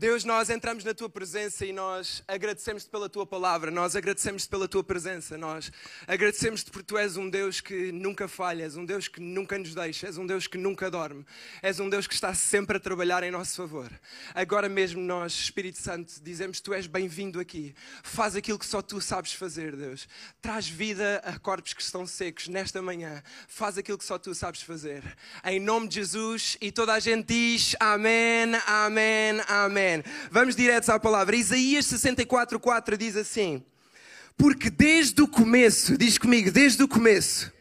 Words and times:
Deus, 0.00 0.24
nós 0.24 0.48
entramos 0.48 0.82
na 0.82 0.94
tua 0.94 1.10
presença 1.10 1.66
e 1.66 1.74
nós 1.74 2.24
agradecemos-te 2.26 2.88
pela 2.88 3.06
tua 3.06 3.26
palavra, 3.26 3.70
nós 3.70 3.94
agradecemos-te 3.94 4.48
pela 4.48 4.66
tua 4.66 4.82
presença, 4.82 5.36
nós 5.36 5.70
agradecemos-te 6.06 6.70
porque 6.70 6.86
tu 6.86 6.96
és 6.96 7.18
um 7.18 7.28
Deus 7.28 7.60
que 7.60 7.92
nunca 7.92 8.26
falha, 8.26 8.64
és 8.64 8.78
um 8.78 8.84
Deus 8.86 9.08
que 9.08 9.20
nunca 9.20 9.58
nos 9.58 9.74
deixa, 9.74 10.06
és 10.06 10.16
um 10.16 10.26
Deus 10.26 10.46
que 10.46 10.56
nunca 10.56 10.90
dorme, 10.90 11.22
és 11.60 11.80
um 11.80 11.90
Deus 11.90 12.06
que 12.06 12.14
está 12.14 12.32
sempre 12.32 12.78
a 12.78 12.80
trabalhar 12.80 13.22
em 13.24 13.30
nosso 13.30 13.54
favor. 13.54 13.90
Agora 14.34 14.70
mesmo 14.70 15.02
nós, 15.02 15.34
Espírito 15.34 15.78
Santo, 15.78 16.14
dizemos 16.22 16.60
tu 16.60 16.72
és 16.72 16.86
bem-vindo 16.86 17.38
aqui, 17.38 17.74
faz 18.02 18.34
aquilo 18.34 18.58
que 18.58 18.64
só 18.64 18.80
tu 18.80 19.02
sabes 19.02 19.34
fazer, 19.34 19.76
Deus. 19.76 20.08
Traz 20.40 20.66
vida 20.66 21.20
a 21.26 21.38
corpos 21.38 21.74
que 21.74 21.82
estão 21.82 22.06
secos 22.06 22.48
nesta 22.48 22.80
manhã, 22.80 23.22
faz 23.46 23.76
aquilo 23.76 23.98
que 23.98 24.04
só 24.06 24.18
tu 24.18 24.34
sabes 24.34 24.62
fazer. 24.62 25.02
Em 25.44 25.60
nome 25.60 25.88
de 25.88 25.96
Jesus 25.96 26.56
e 26.58 26.72
toda 26.72 26.94
a 26.94 27.00
gente 27.00 27.26
diz 27.26 27.76
amém, 27.78 28.54
amém, 28.66 29.42
amém. 29.46 29.89
Vamos 30.30 30.56
diretos 30.56 30.88
à 30.88 30.98
palavra. 30.98 31.36
Isaías 31.36 31.86
64:4 31.86 32.96
diz 32.96 33.16
assim: 33.16 33.62
Porque 34.36 34.70
desde 34.70 35.20
o 35.22 35.28
começo, 35.28 35.96
diz 35.96 36.18
comigo, 36.18 36.50
desde 36.50 36.82
o 36.82 36.88
começo 36.88 37.52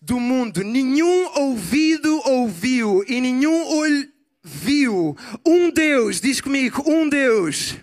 do 0.00 0.18
mundo, 0.18 0.62
nenhum 0.62 1.28
ouvido 1.38 2.22
ouviu 2.24 3.04
e 3.06 3.20
nenhum 3.20 3.66
olho 3.66 4.08
viu 4.42 5.16
um 5.46 5.70
Deus, 5.70 6.20
diz 6.20 6.40
comigo, 6.40 6.82
um 6.86 7.08
Deus 7.08 7.76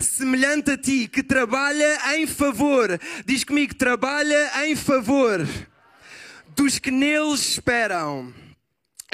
semelhante 0.00 0.72
a 0.72 0.76
ti 0.76 1.06
que 1.06 1.22
trabalha 1.22 2.16
em 2.16 2.26
favor, 2.26 2.98
diz 3.24 3.44
comigo, 3.44 3.74
trabalha 3.74 4.66
em 4.66 4.74
favor 4.74 5.46
dos 6.54 6.78
que 6.78 6.90
neles 6.90 7.40
esperam. 7.40 8.32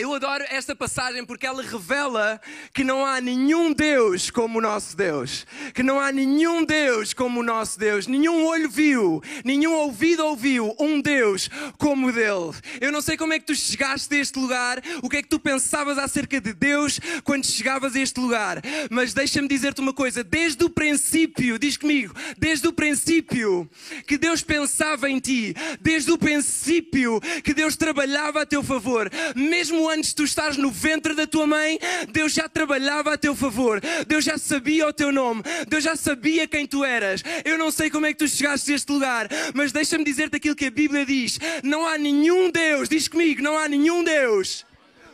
Eu 0.00 0.14
adoro 0.14 0.44
esta 0.48 0.76
passagem 0.76 1.24
porque 1.24 1.44
ela 1.44 1.60
revela 1.60 2.40
que 2.72 2.84
não 2.84 3.04
há 3.04 3.20
nenhum 3.20 3.72
Deus 3.72 4.30
como 4.30 4.58
o 4.58 4.62
nosso 4.62 4.96
Deus. 4.96 5.44
Que 5.74 5.82
não 5.82 5.98
há 5.98 6.12
nenhum 6.12 6.64
Deus 6.64 7.12
como 7.12 7.40
o 7.40 7.42
nosso 7.42 7.76
Deus. 7.76 8.06
Nenhum 8.06 8.46
olho 8.46 8.70
viu, 8.70 9.20
nenhum 9.44 9.72
ouvido 9.72 10.24
ouviu 10.24 10.72
um 10.78 11.00
Deus 11.00 11.50
como 11.78 12.06
o 12.06 12.12
dele. 12.12 12.54
Eu 12.80 12.92
não 12.92 13.00
sei 13.00 13.16
como 13.16 13.32
é 13.32 13.40
que 13.40 13.46
tu 13.46 13.56
chegaste 13.56 14.14
a 14.14 14.18
este 14.18 14.38
lugar, 14.38 14.80
o 15.02 15.08
que 15.08 15.16
é 15.16 15.22
que 15.22 15.28
tu 15.28 15.40
pensavas 15.40 15.98
acerca 15.98 16.40
de 16.40 16.52
Deus 16.52 17.00
quando 17.24 17.44
chegavas 17.44 17.96
a 17.96 18.00
este 18.00 18.20
lugar. 18.20 18.62
Mas 18.92 19.12
deixa-me 19.12 19.48
dizer-te 19.48 19.80
uma 19.80 19.92
coisa: 19.92 20.22
desde 20.22 20.62
o 20.62 20.70
princípio, 20.70 21.58
diz 21.58 21.76
comigo, 21.76 22.14
desde 22.38 22.68
o 22.68 22.72
princípio 22.72 23.68
que 24.06 24.16
Deus 24.16 24.42
pensava 24.42 25.10
em 25.10 25.18
ti, 25.18 25.56
desde 25.80 26.12
o 26.12 26.18
princípio 26.18 27.20
que 27.42 27.52
Deus 27.52 27.74
trabalhava 27.74 28.42
a 28.42 28.46
teu 28.46 28.62
favor, 28.62 29.10
mesmo 29.34 29.87
antes 29.88 30.10
de 30.10 30.16
tu 30.16 30.24
estares 30.24 30.56
no 30.56 30.70
ventre 30.70 31.14
da 31.14 31.26
tua 31.26 31.46
mãe, 31.46 31.78
Deus 32.10 32.32
já 32.32 32.48
trabalhava 32.48 33.12
a 33.12 33.18
teu 33.18 33.34
favor. 33.34 33.80
Deus 34.06 34.24
já 34.24 34.38
sabia 34.38 34.88
o 34.88 34.92
teu 34.92 35.12
nome. 35.12 35.42
Deus 35.68 35.84
já 35.84 35.96
sabia 35.96 36.46
quem 36.46 36.66
tu 36.66 36.84
eras. 36.84 37.22
Eu 37.44 37.58
não 37.58 37.70
sei 37.70 37.90
como 37.90 38.06
é 38.06 38.12
que 38.12 38.18
tu 38.18 38.28
chegaste 38.28 38.72
a 38.72 38.74
este 38.74 38.92
lugar, 38.92 39.28
mas 39.54 39.72
deixa-me 39.72 40.04
dizer-te 40.04 40.36
aquilo 40.36 40.56
que 40.56 40.66
a 40.66 40.70
Bíblia 40.70 41.04
diz. 41.04 41.38
Não 41.62 41.86
há 41.86 41.98
nenhum 41.98 42.50
Deus, 42.50 42.88
diz 42.88 43.08
comigo, 43.08 43.42
não 43.42 43.56
há 43.56 43.68
nenhum 43.68 44.02
Deus 44.02 44.66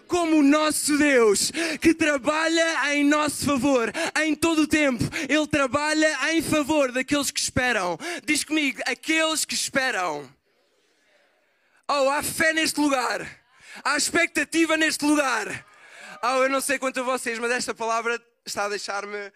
como 0.06 0.36
o 0.36 0.42
nosso 0.42 0.96
Deus, 0.98 1.50
que 1.80 1.94
trabalha 1.94 2.94
em 2.94 3.02
nosso 3.02 3.44
favor 3.44 3.92
em 4.22 4.34
todo 4.34 4.62
o 4.62 4.66
tempo. 4.66 5.02
Ele 5.28 5.46
trabalha 5.46 6.32
em 6.32 6.42
favor 6.42 6.92
daqueles 6.92 7.30
que 7.30 7.40
esperam. 7.40 7.98
Diz 8.24 8.44
comigo, 8.44 8.80
aqueles 8.86 9.44
que 9.44 9.54
esperam. 9.54 10.28
Oh, 11.88 12.08
há 12.10 12.22
fé 12.22 12.52
neste 12.52 12.80
lugar. 12.80 13.43
Há 13.82 13.96
expectativa 13.96 14.76
neste 14.76 15.04
lugar. 15.04 15.66
Oh, 16.22 16.42
eu 16.42 16.48
não 16.48 16.60
sei 16.60 16.78
quanto 16.78 17.00
a 17.00 17.02
vocês, 17.02 17.38
mas 17.38 17.50
esta 17.50 17.74
palavra 17.74 18.20
está 18.46 18.64
a 18.64 18.68
deixar-me 18.68 19.32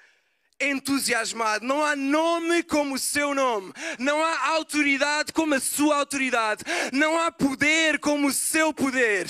entusiasmado. 0.61 1.65
Não 1.65 1.85
há 1.85 1.95
nome 1.97 2.63
como 2.63 2.95
o 2.95 2.99
seu 2.99 3.35
nome. 3.35 3.73
Não 3.99 4.23
há 4.23 4.49
autoridade 4.49 5.33
como 5.33 5.55
a 5.55 5.61
sua 5.61 5.97
autoridade. 5.97 6.65
Não 6.93 7.19
há 7.19 7.31
poder 7.31 7.99
como 7.99 8.29
o 8.29 8.33
seu 8.33 8.73
poder. 8.73 9.27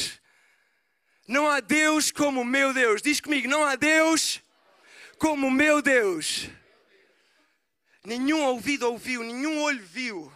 Não 1.27 1.49
há 1.49 1.61
Deus 1.61 2.11
como 2.11 2.41
o 2.41 2.45
meu 2.45 2.73
Deus. 2.73 3.03
Diz 3.03 3.21
comigo, 3.21 3.49
não 3.49 3.65
há 3.65 3.77
Deus 3.77 4.43
como 5.19 5.49
o 5.49 5.51
meu 5.51 5.83
Deus. 5.83 6.49
Nenhum 8.05 8.43
ouvido 8.45 8.89
ouviu, 8.89 9.23
nenhum 9.23 9.63
olho 9.63 9.85
viu. 9.85 10.33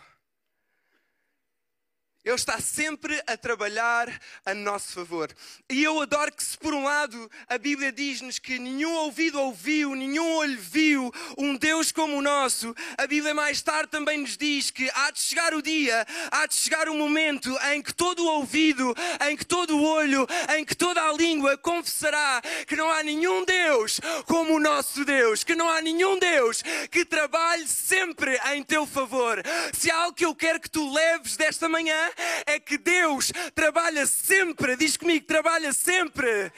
Ele 2.25 2.37
está 2.37 2.60
sempre 2.60 3.21
a 3.27 3.37
trabalhar 3.37 4.09
a 4.47 4.55
nosso 4.55 4.93
favor. 4.93 5.28
E 5.69 5.83
eu 5.83 6.00
adoro 6.00 6.31
que, 6.31 6.44
se 6.44 6.56
por 6.56 6.72
um 6.72 6.84
lado 6.84 7.28
a 7.49 7.59
Bíblia 7.59 7.91
diz-nos 7.91 8.38
que 8.38 8.60
nenhum 8.60 8.93
ouvido 8.94 9.41
ouviu, 9.41 9.97
nenhum 9.97 10.37
olho 10.37 10.59
viu 10.61 11.12
um 11.37 11.56
Deus 11.56 11.91
como 11.91 12.16
o 12.16 12.22
nosso, 12.22 12.72
a 12.97 13.09
Bíblia 13.09 13.34
mais 13.34 13.61
tarde 13.61 13.91
também 13.91 14.19
nos 14.19 14.37
diz 14.37 14.71
que 14.71 14.88
há 14.94 15.11
de 15.11 15.19
chegar 15.19 15.53
o 15.53 15.61
dia, 15.61 16.06
há 16.31 16.47
de 16.47 16.55
chegar 16.55 16.88
o 16.88 16.94
momento 16.94 17.50
em 17.72 17.82
que 17.82 17.93
todo 17.93 18.25
o 18.25 18.31
ouvido, 18.37 18.94
em 19.28 19.37
que 19.37 19.44
todo 19.44 19.77
o 19.77 19.82
olho, 19.82 20.25
em 20.56 20.65
que 20.65 20.77
toda 20.77 21.03
a 21.03 21.12
língua 21.12 21.59
confessará 21.59 22.41
que 22.69 22.77
não 22.77 22.88
há 22.88 23.03
nenhum 23.03 23.44
Deus 23.44 24.00
como 24.27 24.55
o 24.55 24.61
nosso 24.61 25.05
Deus, 25.05 25.43
que 25.43 25.56
não 25.56 25.69
há 25.69 25.82
nenhum 25.82 26.21
Deus 26.21 26.62
que 26.88 27.05
trabalhe 27.05 27.66
sempre 27.66 28.41
em 28.53 28.62
teu 28.62 28.87
favor. 28.87 29.43
Se 29.72 29.91
há 29.91 29.97
algo 29.97 30.15
que 30.15 30.25
eu 30.25 30.37
quero 30.37 30.61
que 30.61 30.71
tu 30.71 30.93
leves 30.93 31.37
desta 31.37 31.69
manhã, 31.69 32.12
é 32.47 32.59
que 32.59 32.78
Deus 32.78 33.33
trabalha 33.55 34.06
sempre, 34.06 34.77
diz 34.77 34.97
comigo, 34.97 35.27
trabalha 35.27 35.73
sempre 35.73 36.53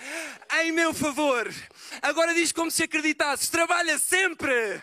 em 0.61 0.73
meu 0.73 0.93
favor. 0.93 1.53
Agora 2.03 2.35
diz 2.35 2.53
como 2.53 2.71
se 2.71 2.83
acreditasses, 2.83 3.49
trabalha 3.49 3.99
sempre 3.99 4.83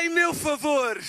em 0.00 0.08
meu 0.08 0.34
favor. 0.34 1.00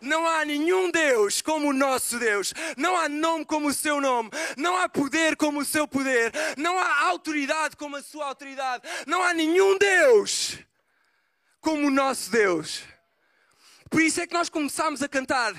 Não 0.00 0.26
há 0.26 0.44
nenhum 0.44 0.90
Deus 0.90 1.42
como 1.42 1.68
o 1.68 1.72
nosso 1.72 2.18
Deus. 2.18 2.52
Não 2.76 2.96
há 2.96 3.08
nome 3.08 3.44
como 3.44 3.68
o 3.68 3.74
seu 3.74 4.00
nome. 4.00 4.30
Não 4.56 4.76
há 4.76 4.88
poder 4.88 5.36
como 5.36 5.60
o 5.60 5.64
seu 5.64 5.86
poder. 5.86 6.32
Não 6.56 6.78
há 6.78 7.06
autoridade 7.06 7.76
como 7.76 7.96
a 7.96 8.02
sua 8.02 8.26
autoridade. 8.26 8.82
Não 9.06 9.22
há 9.22 9.34
nenhum 9.34 9.76
Deus 9.78 10.58
como 11.60 11.86
o 11.86 11.90
nosso 11.90 12.30
Deus. 12.30 12.82
Por 13.90 14.00
isso 14.00 14.20
é 14.20 14.26
que 14.26 14.34
nós 14.34 14.48
começamos 14.48 15.02
a 15.02 15.08
cantar 15.08 15.52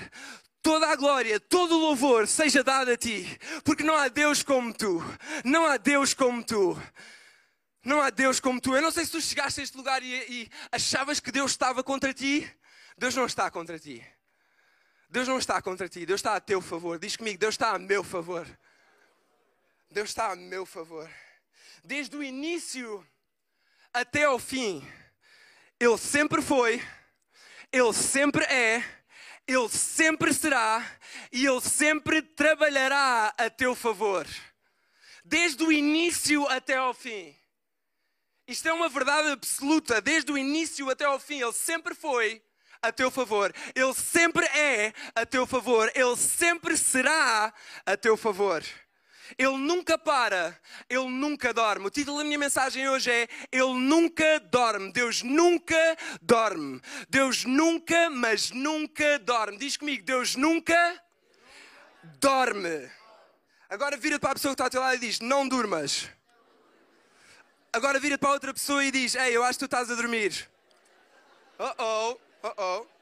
toda 0.62 0.88
a 0.88 0.96
glória, 0.96 1.40
todo 1.40 1.76
o 1.76 1.78
louvor 1.78 2.26
seja 2.26 2.62
dado 2.62 2.90
a 2.90 2.96
ti, 2.96 3.26
porque 3.64 3.82
não 3.82 3.96
há 3.96 4.08
Deus 4.08 4.42
como 4.42 4.72
tu, 4.72 5.02
não 5.44 5.66
há 5.66 5.76
Deus 5.76 6.14
como 6.14 6.42
tu. 6.42 6.80
Não 7.84 8.00
há 8.00 8.10
Deus 8.10 8.38
como 8.38 8.60
tu. 8.60 8.76
Eu 8.76 8.80
não 8.80 8.92
sei 8.92 9.04
se 9.04 9.10
tu 9.10 9.20
chegaste 9.20 9.60
a 9.60 9.64
este 9.64 9.76
lugar 9.76 10.02
e, 10.04 10.14
e 10.14 10.50
achavas 10.70 11.18
que 11.18 11.32
Deus 11.32 11.50
estava 11.50 11.82
contra 11.82 12.14
ti. 12.14 12.48
Deus 12.96 13.14
não 13.14 13.26
está 13.26 13.50
contra 13.50 13.76
ti. 13.76 14.06
Deus 15.10 15.26
não 15.26 15.36
está 15.36 15.60
contra 15.60 15.88
ti. 15.88 16.06
Deus 16.06 16.20
está 16.20 16.36
a 16.36 16.40
teu 16.40 16.60
favor. 16.60 16.98
Diz 16.98 17.16
comigo, 17.16 17.38
Deus 17.38 17.54
está 17.54 17.74
a 17.74 17.78
meu 17.80 18.04
favor. 18.04 18.46
Deus 19.90 20.10
está 20.10 20.30
a 20.30 20.36
meu 20.36 20.64
favor. 20.64 21.10
Desde 21.82 22.16
o 22.16 22.22
início 22.22 23.04
até 23.92 24.24
ao 24.24 24.38
fim, 24.38 24.86
Ele 25.80 25.98
sempre 25.98 26.40
foi, 26.40 26.80
Ele 27.72 27.92
sempre 27.92 28.44
é 28.44 29.01
ele 29.46 29.68
sempre 29.68 30.32
será 30.32 30.84
e 31.30 31.46
Ele 31.46 31.60
sempre 31.60 32.22
trabalhará 32.22 33.34
a 33.36 33.50
teu 33.50 33.74
favor, 33.74 34.26
desde 35.24 35.62
o 35.64 35.72
início 35.72 36.46
até 36.48 36.76
ao 36.76 36.94
fim. 36.94 37.34
Isto 38.46 38.68
é 38.68 38.72
uma 38.72 38.88
verdade 38.88 39.30
absoluta, 39.30 40.00
desde 40.00 40.32
o 40.32 40.38
início 40.38 40.90
até 40.90 41.04
ao 41.04 41.18
fim. 41.18 41.40
Ele 41.40 41.52
sempre 41.52 41.94
foi 41.94 42.42
a 42.80 42.92
teu 42.92 43.10
favor, 43.10 43.54
Ele 43.74 43.94
sempre 43.94 44.44
é 44.46 44.92
a 45.14 45.24
teu 45.24 45.46
favor, 45.46 45.90
Ele 45.94 46.16
sempre 46.16 46.76
será 46.76 47.52
a 47.86 47.96
teu 47.96 48.16
favor. 48.16 48.62
Ele 49.38 49.56
nunca 49.56 49.96
para, 49.96 50.58
Ele 50.88 51.08
nunca 51.08 51.52
dorme. 51.52 51.86
O 51.86 51.90
título 51.90 52.18
da 52.18 52.24
minha 52.24 52.38
mensagem 52.38 52.88
hoje 52.88 53.10
é 53.10 53.28
Ele 53.50 53.74
nunca 53.74 54.40
dorme. 54.40 54.92
Deus 54.92 55.22
nunca 55.22 55.96
dorme. 56.20 56.80
Deus 57.08 57.44
nunca, 57.44 58.10
mas 58.10 58.50
nunca 58.50 59.18
dorme. 59.18 59.58
Diz 59.58 59.76
comigo, 59.76 60.04
Deus 60.04 60.36
nunca 60.36 61.02
dorme. 62.20 62.90
Agora 63.68 63.96
vira 63.96 64.18
para 64.18 64.32
a 64.32 64.34
pessoa 64.34 64.52
que 64.52 64.54
está 64.54 64.64
ao 64.64 64.70
teu 64.70 64.80
lado 64.80 64.96
e 64.96 64.98
diz: 64.98 65.20
Não 65.20 65.48
durmas. 65.48 66.08
Agora 67.72 67.98
vira 67.98 68.18
para 68.18 68.30
outra 68.30 68.52
pessoa 68.52 68.84
e 68.84 68.90
diz: 68.90 69.14
Ei, 69.14 69.34
eu 69.34 69.42
acho 69.42 69.58
que 69.58 69.60
tu 69.60 69.64
estás 69.64 69.90
a 69.90 69.94
dormir. 69.94 70.48
Oh 71.58 71.74
oh, 71.78 72.20
oh 72.42 72.54
oh. 72.58 73.01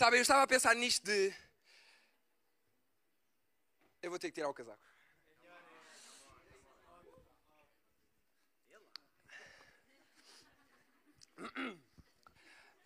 Sabe, 0.00 0.16
eu 0.16 0.22
estava 0.22 0.44
a 0.44 0.46
pensar 0.46 0.74
nisto 0.74 1.04
de 1.04 1.30
Eu 4.00 4.08
vou 4.08 4.18
ter 4.18 4.28
que 4.28 4.32
tirar 4.36 4.48
o 4.48 4.54
casaco. 4.54 4.80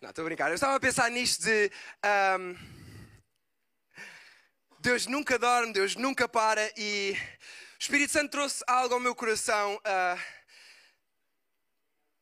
Não, 0.01 0.09
estou 0.09 0.23
a 0.23 0.25
brincar. 0.25 0.49
Eu 0.49 0.55
estava 0.55 0.75
a 0.75 0.79
pensar 0.81 1.09
nisto 1.09 1.45
de. 1.45 1.71
Um, 2.37 2.53
Deus 4.79 5.07
nunca 5.07 5.39
dorme, 5.39 5.71
Deus 5.71 5.95
nunca 5.95 6.27
para 6.27 6.69
e 6.75 7.13
o 7.13 7.79
Espírito 7.79 8.11
Santo 8.11 8.31
trouxe 8.31 8.61
algo 8.67 8.93
ao 8.93 8.99
meu 8.99 9.15
coração 9.15 9.75
uh, 9.75 10.19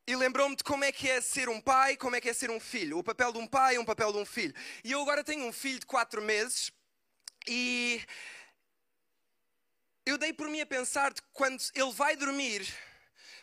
e 0.06 0.16
lembrou-me 0.16 0.56
de 0.56 0.64
como 0.64 0.84
é 0.84 0.92
que 0.92 1.10
é 1.10 1.22
ser 1.22 1.48
um 1.48 1.62
pai, 1.62 1.96
como 1.96 2.16
é 2.16 2.22
que 2.22 2.30
é 2.30 2.34
ser 2.34 2.52
um 2.52 2.60
filho. 2.60 2.98
O 2.98 3.04
papel 3.04 3.32
de 3.32 3.38
um 3.38 3.48
pai 3.48 3.78
um 3.78 3.86
papel 3.86 4.12
de 4.12 4.18
um 4.18 4.26
filho. 4.26 4.54
E 4.84 4.92
eu 4.92 5.02
agora 5.02 5.24
tenho 5.24 5.46
um 5.46 5.54
filho 5.54 5.80
de 5.80 5.86
4 5.86 6.22
meses 6.22 6.72
e 7.48 8.02
eu 10.06 10.18
dei 10.18 10.34
por 10.34 10.50
mim 10.50 10.60
a 10.60 10.66
pensar 10.66 11.14
de 11.14 11.22
quando 11.32 11.64
ele 11.74 11.92
vai 11.94 12.16
dormir, 12.18 12.68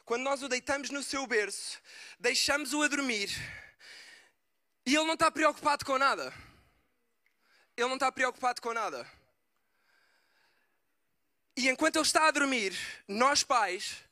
quando 0.05 0.23
nós 0.23 0.43
o 0.43 0.49
deitamos 0.49 0.91
no 0.91 1.03
seu 1.03 1.27
berço, 1.27 1.81
deixamos-o 2.19 2.83
a 2.83 2.89
dormir 2.89 3.31
e 4.85 4.95
ele 4.95 5.07
não 5.07 5.15
está 5.15 5.31
preocupado 5.31 5.85
com 5.85 5.97
nada. 5.97 6.33
Ele 7.77 7.89
não 7.89 7.95
está 7.95 8.13
preocupado 8.13 8.61
com 8.61 8.75
nada. 8.75 9.11
E 11.57 11.69
enquanto 11.69 11.97
ele 11.97 12.05
está 12.05 12.29
a 12.29 12.31
dormir, 12.31 12.77
nós 13.09 13.43
pais 13.43 14.10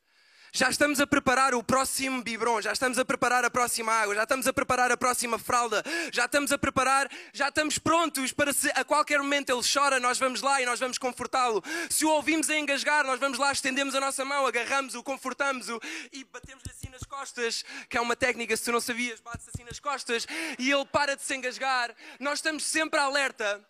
já 0.53 0.71
estamos 0.71 1.01
a 1.01 1.07
preparar 1.07 1.55
o 1.55 1.63
próximo 1.63 2.23
biberon, 2.23 2.61
já 2.61 2.73
estamos 2.73 2.99
a 2.99 3.05
preparar 3.05 3.45
a 3.45 3.51
próxima 3.51 3.93
água, 3.93 4.15
já 4.15 4.23
estamos 4.23 4.47
a 4.47 4.53
preparar 4.53 4.91
a 4.91 4.97
próxima 4.97 5.39
fralda, 5.39 5.83
já 6.13 6.25
estamos 6.25 6.53
a 6.53 6.59
preparar, 6.59 7.11
já 7.33 7.49
estamos 7.49 7.79
prontos 7.79 8.33
para 8.33 8.53
se 8.53 8.71
a 8.75 8.85
qualquer 8.85 9.19
momento 9.19 9.51
ele 9.51 9.63
chora, 9.63 10.01
nós 10.01 10.19
vamos 10.19 10.41
lá 10.41 10.61
e 10.63 10.67
nós 10.67 10.81
vamos 10.81 10.99
confortá-lo. 10.99 11.63
Se 11.91 12.05
o 12.05 12.11
ouvimos 12.11 12.49
a 12.51 12.59
engasgar, 12.59 13.05
nós 13.05 13.21
vamos 13.21 13.39
lá, 13.39 13.53
estendemos 13.53 13.95
a 13.95 14.01
nossa 14.01 14.25
mão, 14.25 14.47
agarramos-o, 14.47 15.03
confortamos-o 15.03 15.81
e 16.13 16.25
batemos-lhe 16.25 16.71
assim 16.71 16.89
nas 16.91 17.03
costas, 17.03 17.65
que 17.89 17.97
é 17.97 18.01
uma 18.01 18.17
técnica, 18.17 18.57
se 18.57 18.65
tu 18.65 18.73
não 18.73 18.81
sabias, 18.81 19.21
bates 19.21 19.49
assim 19.49 19.65
nas 19.65 19.79
costas 19.79 20.27
e 20.59 20.71
ele 20.71 20.85
para 20.87 21.17
de 21.17 21.23
se 21.23 21.35
engasgar. 21.35 21.95
Nós 22.19 22.39
estamos 22.39 22.65
sempre 22.65 22.99
alerta. 22.99 23.65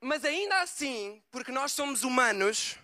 Mas 0.00 0.22
ainda 0.22 0.60
assim, 0.60 1.22
porque 1.30 1.50
nós 1.50 1.72
somos 1.72 2.02
humanos, 2.04 2.76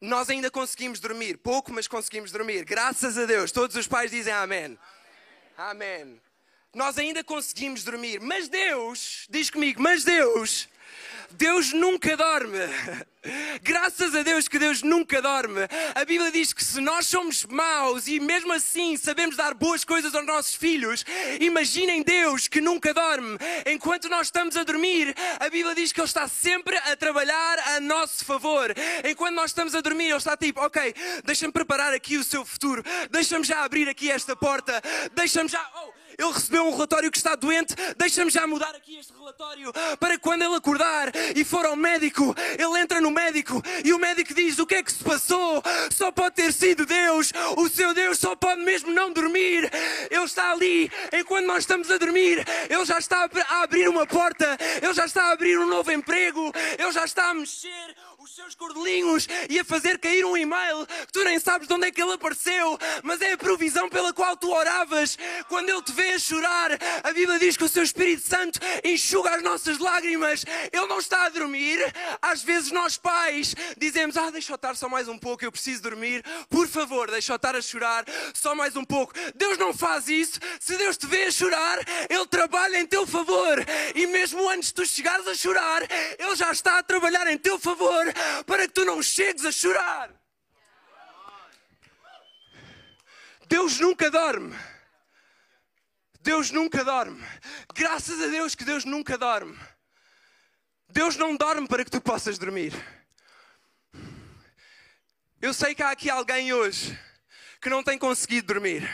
nós 0.00 0.28
ainda 0.28 0.50
conseguimos 0.50 1.00
dormir. 1.00 1.38
Pouco, 1.38 1.72
mas 1.72 1.88
conseguimos 1.88 2.30
dormir. 2.30 2.64
Graças 2.64 3.16
a 3.16 3.24
Deus. 3.24 3.50
Todos 3.52 3.76
os 3.76 3.88
pais 3.88 4.10
dizem 4.10 4.32
amém. 4.32 4.78
Amém. 5.56 6.02
amém. 6.02 6.20
Nós 6.74 6.98
ainda 6.98 7.24
conseguimos 7.24 7.82
dormir. 7.84 8.20
Mas 8.20 8.48
Deus, 8.48 9.26
diz 9.30 9.48
comigo, 9.48 9.80
mas 9.80 10.04
Deus 10.04 10.68
Deus 11.32 11.72
nunca 11.72 12.16
dorme. 12.16 12.58
Graças 13.62 14.14
a 14.14 14.22
Deus 14.22 14.46
que 14.46 14.58
Deus 14.58 14.82
nunca 14.82 15.20
dorme. 15.20 15.60
A 15.94 16.04
Bíblia 16.04 16.30
diz 16.30 16.52
que 16.52 16.64
se 16.64 16.80
nós 16.80 17.06
somos 17.06 17.44
maus 17.46 18.06
e 18.06 18.20
mesmo 18.20 18.52
assim 18.52 18.96
sabemos 18.96 19.36
dar 19.36 19.54
boas 19.54 19.84
coisas 19.84 20.14
aos 20.14 20.26
nossos 20.26 20.54
filhos, 20.54 21.04
imaginem 21.40 22.02
Deus 22.02 22.46
que 22.46 22.60
nunca 22.60 22.94
dorme. 22.94 23.36
Enquanto 23.66 24.08
nós 24.08 24.28
estamos 24.28 24.56
a 24.56 24.62
dormir, 24.62 25.14
a 25.40 25.48
Bíblia 25.48 25.74
diz 25.74 25.92
que 25.92 26.00
Ele 26.00 26.06
está 26.06 26.28
sempre 26.28 26.76
a 26.76 26.94
trabalhar 26.96 27.58
a 27.74 27.80
nosso 27.80 28.24
favor. 28.24 28.72
Enquanto 29.04 29.34
nós 29.34 29.50
estamos 29.50 29.74
a 29.74 29.80
dormir, 29.80 30.06
Ele 30.06 30.16
está 30.16 30.36
tipo, 30.36 30.60
ok, 30.60 30.94
deixa-me 31.24 31.52
preparar 31.52 31.92
aqui 31.92 32.16
o 32.16 32.24
seu 32.24 32.44
futuro, 32.44 32.82
deixa-me 33.10 33.44
já 33.44 33.64
abrir 33.64 33.88
aqui 33.88 34.10
esta 34.10 34.36
porta, 34.36 34.80
deixa-me 35.14 35.48
já. 35.48 35.64
Oh, 35.76 36.05
ele 36.18 36.32
recebeu 36.32 36.64
um 36.64 36.70
relatório 36.70 37.10
que 37.10 37.16
está 37.16 37.34
doente, 37.34 37.74
deixa-me 37.96 38.30
já 38.30 38.46
mudar 38.46 38.74
aqui 38.74 38.96
este 38.98 39.12
relatório 39.12 39.72
para 39.98 40.18
quando 40.18 40.42
ele 40.42 40.54
acordar 40.54 41.12
e 41.34 41.44
for 41.44 41.64
ao 41.66 41.76
médico, 41.76 42.34
ele 42.58 42.80
entra 42.80 43.00
no 43.00 43.10
médico 43.10 43.62
e 43.84 43.92
o 43.92 43.98
médico 43.98 44.34
diz 44.34 44.58
o 44.58 44.66
que 44.66 44.76
é 44.76 44.82
que 44.82 44.92
se 44.92 45.02
passou, 45.02 45.62
só 45.90 46.10
pode 46.10 46.36
ter 46.36 46.52
sido 46.52 46.86
Deus, 46.86 47.32
o 47.56 47.68
seu 47.68 47.92
Deus 47.94 48.18
só 48.18 48.34
pode 48.34 48.62
mesmo 48.62 48.92
não 48.92 49.12
dormir. 49.12 49.70
Ele 50.10 50.24
está 50.24 50.52
ali, 50.52 50.90
enquanto 51.12 51.46
nós 51.46 51.58
estamos 51.58 51.90
a 51.90 51.98
dormir, 51.98 52.44
ele 52.68 52.84
já 52.84 52.98
está 52.98 53.28
a 53.48 53.62
abrir 53.62 53.88
uma 53.88 54.06
porta, 54.06 54.56
ele 54.82 54.94
já 54.94 55.06
está 55.06 55.24
a 55.24 55.32
abrir 55.32 55.58
um 55.58 55.66
novo 55.66 55.90
emprego, 55.92 56.52
ele 56.78 56.92
já 56.92 57.04
está 57.04 57.30
a 57.30 57.34
mexer 57.34 57.96
os 58.26 58.34
seus 58.34 58.56
cordelinhos 58.56 59.28
e 59.48 59.56
a 59.56 59.64
fazer 59.64 60.00
cair 60.00 60.24
um 60.24 60.36
e-mail 60.36 60.84
que 61.06 61.12
tu 61.12 61.22
nem 61.22 61.38
sabes 61.38 61.68
de 61.68 61.74
onde 61.74 61.86
é 61.86 61.92
que 61.92 62.02
ele 62.02 62.14
apareceu, 62.14 62.76
mas 63.04 63.20
é 63.20 63.34
a 63.34 63.38
provisão 63.38 63.88
pela 63.88 64.12
qual 64.12 64.36
tu 64.36 64.50
oravas. 64.52 65.16
Quando 65.48 65.68
ele 65.68 65.80
te 65.82 65.92
vê 65.92 66.10
a 66.10 66.18
chorar, 66.18 66.70
a 67.04 67.12
Bíblia 67.12 67.38
diz 67.38 67.56
que 67.56 67.62
o 67.62 67.68
seu 67.68 67.84
Espírito 67.84 68.26
Santo 68.26 68.58
enxuga 68.82 69.30
as 69.30 69.44
nossas 69.44 69.78
lágrimas. 69.78 70.44
Ele 70.72 70.86
não 70.86 70.98
está 70.98 71.26
a 71.26 71.28
dormir. 71.28 71.78
Às 72.20 72.42
vezes 72.42 72.72
nós 72.72 72.96
pais 72.96 73.54
dizemos: 73.78 74.16
Ah, 74.16 74.28
deixa 74.30 74.50
eu 74.50 74.56
estar 74.56 74.74
só 74.74 74.88
mais 74.88 75.06
um 75.06 75.16
pouco, 75.16 75.44
eu 75.44 75.52
preciso 75.52 75.82
dormir. 75.82 76.24
Por 76.48 76.66
favor, 76.66 77.08
deixa 77.08 77.32
eu 77.32 77.36
estar 77.36 77.54
a 77.54 77.62
chorar 77.62 78.04
só 78.34 78.56
mais 78.56 78.74
um 78.74 78.84
pouco. 78.84 79.14
Deus 79.36 79.56
não 79.56 79.72
faz 79.72 80.08
isso. 80.08 80.40
Se 80.58 80.76
Deus 80.76 80.96
te 80.96 81.06
vê 81.06 81.26
a 81.26 81.30
chorar, 81.30 81.78
Ele 82.10 82.26
trabalha 82.26 82.80
em 82.80 82.86
teu 82.86 83.06
favor. 83.06 83.64
E 83.94 84.04
mesmo 84.08 84.48
antes 84.50 84.70
de 84.70 84.74
tu 84.74 84.84
chegares 84.84 85.28
a 85.28 85.34
chorar, 85.34 85.82
Ele 86.18 86.34
já 86.34 86.50
está 86.50 86.80
a 86.80 86.82
trabalhar 86.82 87.28
em 87.28 87.38
teu 87.38 87.56
favor 87.56 88.15
para 88.46 88.66
que 88.66 88.74
tu 88.74 88.84
não 88.84 89.02
chegues 89.02 89.44
a 89.44 89.52
chorar. 89.52 90.10
Deus 93.48 93.78
nunca 93.78 94.10
dorme. 94.10 94.56
Deus 96.20 96.50
nunca 96.50 96.84
dorme. 96.84 97.22
Graças 97.74 98.20
a 98.20 98.26
Deus 98.26 98.54
que 98.54 98.64
Deus 98.64 98.84
nunca 98.84 99.16
dorme. 99.16 99.56
Deus 100.88 101.16
não 101.16 101.36
dorme 101.36 101.68
para 101.68 101.84
que 101.84 101.90
tu 101.90 102.00
possas 102.00 102.38
dormir. 102.38 102.72
Eu 105.40 105.52
sei 105.52 105.74
que 105.74 105.82
há 105.82 105.90
aqui 105.90 106.10
alguém 106.10 106.52
hoje 106.52 106.98
que 107.60 107.68
não 107.68 107.82
tem 107.82 107.98
conseguido 107.98 108.48
dormir. 108.48 108.88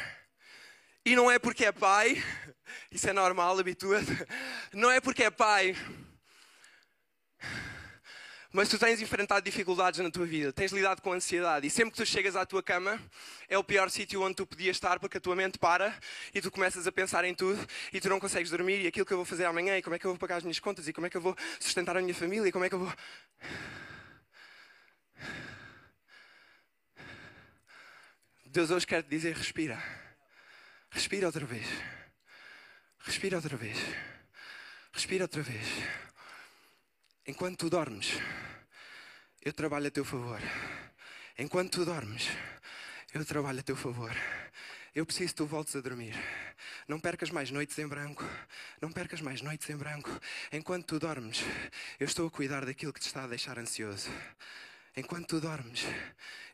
E 1.04 1.16
não 1.16 1.30
é 1.30 1.38
porque 1.38 1.64
é 1.64 1.72
pai, 1.72 2.22
isso 2.90 3.08
é 3.08 3.12
normal, 3.12 3.58
habitua-te. 3.58 4.12
Não 4.72 4.90
é 4.90 5.00
porque 5.00 5.24
é 5.24 5.30
pai 5.30 5.76
mas 8.52 8.68
tu 8.68 8.78
tens 8.78 9.00
enfrentado 9.00 9.42
dificuldades 9.42 9.98
na 10.00 10.10
tua 10.10 10.26
vida, 10.26 10.52
tens 10.52 10.72
lidado 10.72 11.00
com 11.00 11.12
ansiedade 11.12 11.66
e 11.66 11.70
sempre 11.70 11.92
que 11.92 11.96
tu 11.96 12.06
chegas 12.06 12.36
à 12.36 12.44
tua 12.44 12.62
cama 12.62 13.00
é 13.48 13.56
o 13.56 13.64
pior 13.64 13.90
sítio 13.90 14.22
onde 14.22 14.34
tu 14.34 14.46
podias 14.46 14.76
estar 14.76 15.00
porque 15.00 15.16
a 15.16 15.20
tua 15.20 15.34
mente 15.34 15.58
para 15.58 15.94
e 16.34 16.40
tu 16.40 16.50
começas 16.50 16.86
a 16.86 16.92
pensar 16.92 17.24
em 17.24 17.34
tudo 17.34 17.66
e 17.92 18.00
tu 18.00 18.10
não 18.10 18.20
consegues 18.20 18.50
dormir 18.50 18.82
e 18.82 18.86
aquilo 18.86 19.06
que 19.06 19.12
eu 19.12 19.16
vou 19.16 19.24
fazer 19.24 19.46
amanhã 19.46 19.78
e 19.78 19.82
como 19.82 19.96
é 19.96 19.98
que 19.98 20.04
eu 20.04 20.10
vou 20.10 20.18
pagar 20.18 20.36
as 20.36 20.42
minhas 20.42 20.58
contas 20.58 20.86
e 20.86 20.92
como 20.92 21.06
é 21.06 21.10
que 21.10 21.16
eu 21.16 21.20
vou 21.20 21.34
sustentar 21.58 21.96
a 21.96 22.02
minha 22.02 22.14
família 22.14 22.48
e 22.48 22.52
como 22.52 22.64
é 22.64 22.68
que 22.68 22.74
eu 22.74 22.80
vou. 22.80 22.92
Deus 28.44 28.70
hoje 28.70 28.86
quer 28.86 29.02
te 29.02 29.08
dizer: 29.08 29.34
respira, 29.34 29.82
respira 30.90 31.26
outra 31.26 31.46
vez, 31.46 31.66
respira 32.98 33.36
outra 33.36 33.56
vez, 33.56 33.78
respira 34.92 35.24
outra 35.24 35.40
vez. 35.40 35.66
Enquanto 37.24 37.56
tu 37.56 37.70
dormes, 37.70 38.18
eu 39.44 39.52
trabalho 39.52 39.86
a 39.86 39.90
teu 39.92 40.04
favor. 40.04 40.40
Enquanto 41.38 41.70
tu 41.70 41.84
dormes, 41.84 42.26
eu 43.14 43.24
trabalho 43.24 43.60
a 43.60 43.62
teu 43.62 43.76
favor. 43.76 44.10
Eu 44.92 45.06
preciso 45.06 45.28
que 45.28 45.36
tu 45.36 45.46
voltes 45.46 45.76
a 45.76 45.80
dormir. 45.80 46.16
Não 46.88 46.98
percas 46.98 47.30
mais 47.30 47.52
noites 47.52 47.78
em 47.78 47.86
branco. 47.86 48.24
Não 48.80 48.90
percas 48.90 49.20
mais 49.20 49.40
noites 49.40 49.70
em 49.70 49.76
branco. 49.76 50.10
Enquanto 50.50 50.86
tu 50.86 50.98
dormes, 50.98 51.44
eu 52.00 52.06
estou 52.06 52.26
a 52.26 52.30
cuidar 52.30 52.66
daquilo 52.66 52.92
que 52.92 52.98
te 52.98 53.06
está 53.06 53.22
a 53.22 53.28
deixar 53.28 53.56
ansioso. 53.56 54.10
Enquanto 54.94 55.26
tu 55.26 55.40
dormes, 55.40 55.84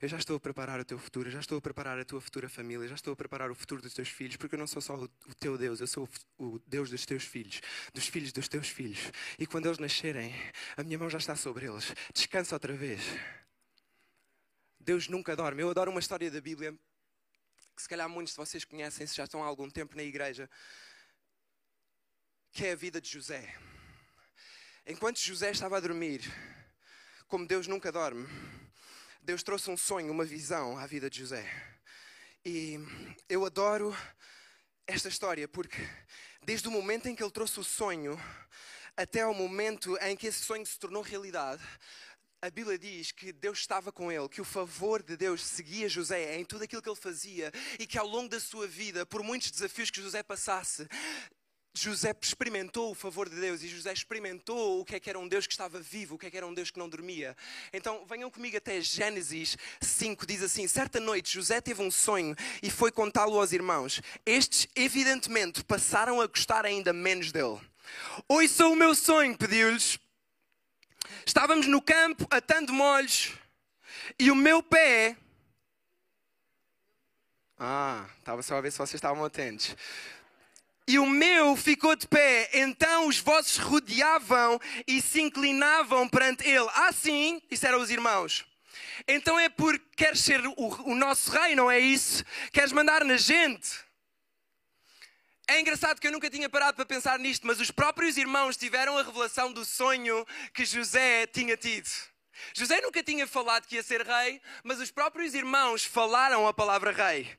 eu 0.01 0.09
já 0.09 0.17
estou 0.17 0.37
a 0.37 0.41
preparar 0.41 0.79
o 0.79 0.85
teu 0.85 0.97
futuro, 0.97 1.29
já 1.29 1.41
estou 1.41 1.59
a 1.59 1.61
preparar 1.61 1.99
a 1.99 2.05
tua 2.05 2.21
futura 2.21 2.49
família, 2.49 2.87
já 2.87 2.95
estou 2.95 3.13
a 3.13 3.17
preparar 3.17 3.51
o 3.51 3.55
futuro 3.55 3.83
dos 3.83 3.93
teus 3.93 4.09
filhos, 4.09 4.37
porque 4.37 4.55
eu 4.55 4.59
não 4.61 4.67
sou 4.67 4.81
só 4.81 4.95
o 4.95 5.09
teu 5.41 5.59
Deus, 5.59 5.81
eu 5.81 5.89
sou 5.89 6.09
o 6.39 6.61
Deus 6.65 6.89
dos 6.89 7.05
teus 7.05 7.25
filhos, 7.25 7.61
dos 7.93 8.07
filhos 8.07 8.31
dos 8.33 8.47
teus 8.47 8.69
filhos. 8.69 9.11
E 9.41 9.45
quando 9.47 9.67
eles 9.67 9.79
nascerem, 9.79 10.33
a 10.77 10.85
minha 10.85 10.97
mão 10.97 11.11
já 11.11 11.19
está 11.19 11.35
sobre 11.35 11.67
eles. 11.67 11.93
Descansa 12.15 12.55
outra 12.55 12.75
vez. 12.75 13.03
Deus 14.79 15.09
nunca 15.09 15.35
dorme. 15.35 15.63
Eu 15.63 15.71
adoro 15.71 15.91
uma 15.91 16.01
história 16.01 16.31
da 16.31 16.41
Bíblia 16.41 16.79
que 17.75 17.83
se 17.83 17.89
calhar 17.89 18.09
muitos 18.09 18.35
de 18.35 18.37
vocês 18.37 18.65
conhecem, 18.65 19.07
se 19.07 19.17
já 19.17 19.25
estão 19.25 19.43
há 19.43 19.47
algum 19.47 19.69
tempo 19.69 19.97
na 19.97 20.03
igreja, 20.03 20.49
que 22.53 22.67
é 22.67 22.73
a 22.73 22.77
vida 22.77 23.01
de 23.01 23.09
José. 23.09 23.53
Enquanto 24.87 25.19
José 25.19 25.51
estava 25.51 25.77
a 25.77 25.81
dormir, 25.81 26.23
como 27.29 27.47
Deus 27.47 27.67
nunca 27.67 27.93
dorme, 27.93 28.27
Deus 29.21 29.43
trouxe 29.43 29.71
um 29.71 29.77
sonho, 29.77 30.11
uma 30.11 30.25
visão 30.25 30.79
à 30.79 30.87
vida 30.87 31.11
de 31.11 31.19
José. 31.19 31.47
E 32.43 32.79
eu 33.29 33.45
adoro 33.45 33.95
esta 34.87 35.09
história 35.09 35.47
porque, 35.47 35.77
desde 36.43 36.67
o 36.67 36.71
momento 36.71 37.07
em 37.07 37.15
que 37.15 37.23
ele 37.23 37.31
trouxe 37.31 37.61
o 37.61 37.65
sonho 37.65 38.19
até 38.97 39.27
o 39.27 39.35
momento 39.35 39.97
em 39.99 40.17
que 40.17 40.27
esse 40.27 40.43
sonho 40.43 40.65
se 40.65 40.79
tornou 40.79 41.03
realidade, 41.03 41.63
a 42.41 42.49
Bíblia 42.49 42.79
diz 42.79 43.13
que 43.13 43.31
Deus 43.31 43.59
estava 43.59 43.93
com 43.93 44.11
ele, 44.11 44.29
que 44.29 44.41
o 44.41 44.45
favor 44.45 45.03
de 45.03 45.15
Deus 45.15 45.45
seguia 45.45 45.89
José 45.89 46.39
em 46.39 46.47
tudo 46.47 46.65
aquilo 46.65 46.81
que 46.81 46.89
ele 46.89 46.97
fazia 46.97 47.53
e 47.79 47.87
que 47.87 47.99
ao 47.99 48.07
longo 48.07 48.31
da 48.31 48.41
sua 48.41 48.67
vida, 48.67 49.05
por 49.05 49.23
muitos 49.23 49.51
desafios 49.51 49.91
que 49.91 50.01
José 50.01 50.23
passasse, 50.23 50.89
José 51.79 52.15
experimentou 52.21 52.91
o 52.91 52.95
favor 52.95 53.29
de 53.29 53.37
Deus 53.37 53.63
e 53.63 53.69
José 53.69 53.93
experimentou 53.93 54.81
o 54.81 54.85
que 54.85 54.97
é 54.97 55.01
que 55.01 55.09
era 55.09 55.19
um 55.19 55.29
Deus 55.29 55.47
que 55.47 55.53
estava 55.53 55.79
vivo, 55.79 56.17
o 56.17 56.19
que 56.19 56.27
é 56.27 56.31
que 56.31 56.37
era 56.37 56.47
um 56.47 56.53
Deus 56.53 56.73
que 56.73 56.79
não 56.79 56.89
dormia. 56.89 57.37
Então 57.73 58.05
venham 58.05 58.31
comigo 58.31 58.57
até 58.57 58.81
Gênesis 58.81 59.57
5, 59.81 60.27
diz 60.27 60.43
assim: 60.43 60.67
Certa 60.67 60.99
noite 60.99 61.33
José 61.33 61.61
teve 61.61 61.81
um 61.81 61.91
sonho 61.91 62.35
e 62.61 62.69
foi 62.69 62.91
contá-lo 62.91 63.39
aos 63.39 63.53
irmãos. 63.53 64.03
Estes, 64.27 64.67
evidentemente, 64.75 65.63
passaram 65.63 66.21
a 66.21 66.27
gostar 66.27 66.67
ainda 66.67 66.93
menos 66.93 67.31
dele. 67.31 67.61
Ouçam 68.27 68.73
o 68.73 68.77
meu 68.77 68.95
sonho, 68.95 69.39
pediu-lhes. 69.39 70.01
Estávamos 71.25 71.67
no 71.69 71.81
campo 71.81 72.27
atando 72.29 72.73
molhos 72.73 73.35
e 74.19 74.33
o 74.33 74.35
meu 74.35 74.63
pé. 74.63 75.17
Ah, 77.57 78.07
estava 78.19 78.43
só 78.43 78.57
a 78.57 78.61
ver 78.61 78.73
se 78.73 78.79
vocês 78.79 78.95
estavam 78.95 79.25
atentos 79.25 79.77
e 80.89 80.99
o 80.99 81.05
meu 81.05 81.55
ficou 81.55 81.95
de 81.95 82.09
pé. 82.09 82.49
Então 82.55 83.07
os 83.07 83.19
vossos 83.19 83.59
rodeavam 83.59 84.59
e 84.87 85.03
se 85.03 85.21
inclinavam 85.21 86.09
perante 86.09 86.49
ele. 86.49 86.67
Ah, 86.73 86.91
sim, 86.93 87.43
isso 87.51 87.67
eram 87.67 87.81
os 87.81 87.91
irmãos. 87.91 88.47
Então 89.07 89.39
é 89.39 89.51
porque 89.51 89.85
queres 89.95 90.21
ser 90.21 90.45
o, 90.47 90.55
o 90.57 90.95
nosso 90.95 91.31
rei, 91.31 91.55
não 91.55 91.71
é 91.71 91.79
isso? 91.79 92.25
Queres 92.53 92.73
mandar 92.73 93.05
na 93.05 93.19
gente? 93.19 93.87
É 95.47 95.61
engraçado 95.61 96.01
que 96.01 96.07
eu 96.07 96.13
nunca 96.13 96.31
tinha 96.31 96.49
parado 96.49 96.77
para 96.77 96.87
pensar 96.87 97.19
nisto, 97.19 97.47
mas 97.47 97.61
os 97.61 97.71
próprios 97.71 98.17
irmãos 98.17 98.57
tiveram 98.57 98.97
a 98.97 99.03
revelação 99.03 99.53
do 99.53 99.65
sonho 99.65 100.27
que 100.55 100.65
José 100.65 101.27
tinha 101.27 101.57
tido. 101.57 101.89
José 102.55 102.81
nunca 102.81 103.03
tinha 103.03 103.27
falado 103.27 103.67
que 103.67 103.77
ia 103.77 103.83
ser 103.83 104.07
rei, 104.07 104.41
mas 104.65 104.81
os 104.81 104.91
próprios 104.91 105.35
irmãos 105.35 105.85
falaram 105.85 106.47
a 106.47 106.55
palavra 106.55 106.93
rei. 106.93 107.39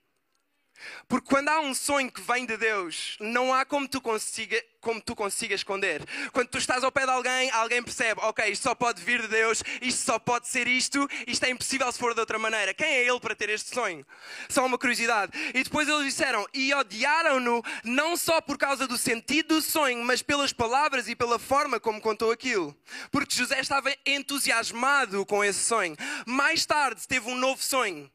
Porque 1.07 1.27
quando 1.27 1.49
há 1.49 1.59
um 1.59 1.73
sonho 1.73 2.11
que 2.11 2.21
vem 2.21 2.45
de 2.45 2.57
Deus, 2.57 3.17
não 3.19 3.53
há 3.53 3.65
como 3.65 3.87
tu, 3.87 3.99
consiga, 4.01 4.61
como 4.79 5.01
tu 5.01 5.15
consigas 5.15 5.61
esconder. 5.61 6.03
Quando 6.31 6.49
tu 6.49 6.57
estás 6.57 6.83
ao 6.83 6.91
pé 6.91 7.05
de 7.05 7.11
alguém, 7.11 7.49
alguém 7.51 7.83
percebe, 7.83 8.21
ok, 8.21 8.45
isto 8.49 8.63
só 8.63 8.75
pode 8.75 9.01
vir 9.01 9.21
de 9.21 9.27
Deus, 9.27 9.63
isto 9.81 10.05
só 10.05 10.19
pode 10.19 10.47
ser 10.47 10.67
isto, 10.67 11.07
isto 11.27 11.43
é 11.43 11.49
impossível 11.49 11.91
se 11.91 11.99
for 11.99 12.13
de 12.13 12.19
outra 12.19 12.37
maneira. 12.37 12.73
Quem 12.73 12.87
é 12.87 13.07
ele 13.07 13.19
para 13.19 13.35
ter 13.35 13.49
este 13.49 13.73
sonho? 13.73 14.05
Só 14.47 14.65
uma 14.65 14.77
curiosidade. 14.77 15.31
E 15.53 15.63
depois 15.63 15.87
eles 15.87 16.05
disseram, 16.05 16.45
e 16.53 16.73
odiaram-no 16.73 17.63
não 17.83 18.15
só 18.15 18.41
por 18.41 18.57
causa 18.57 18.87
do 18.87 18.97
sentido 18.97 19.55
do 19.55 19.61
sonho, 19.61 20.03
mas 20.03 20.21
pelas 20.21 20.53
palavras 20.53 21.07
e 21.07 21.15
pela 21.15 21.39
forma 21.39 21.79
como 21.79 22.01
contou 22.01 22.31
aquilo. 22.31 22.75
Porque 23.11 23.35
José 23.35 23.59
estava 23.59 23.93
entusiasmado 24.05 25.25
com 25.25 25.43
esse 25.43 25.59
sonho. 25.59 25.95
Mais 26.25 26.65
tarde 26.65 27.07
teve 27.07 27.29
um 27.29 27.35
novo 27.35 27.61
sonho 27.61 28.09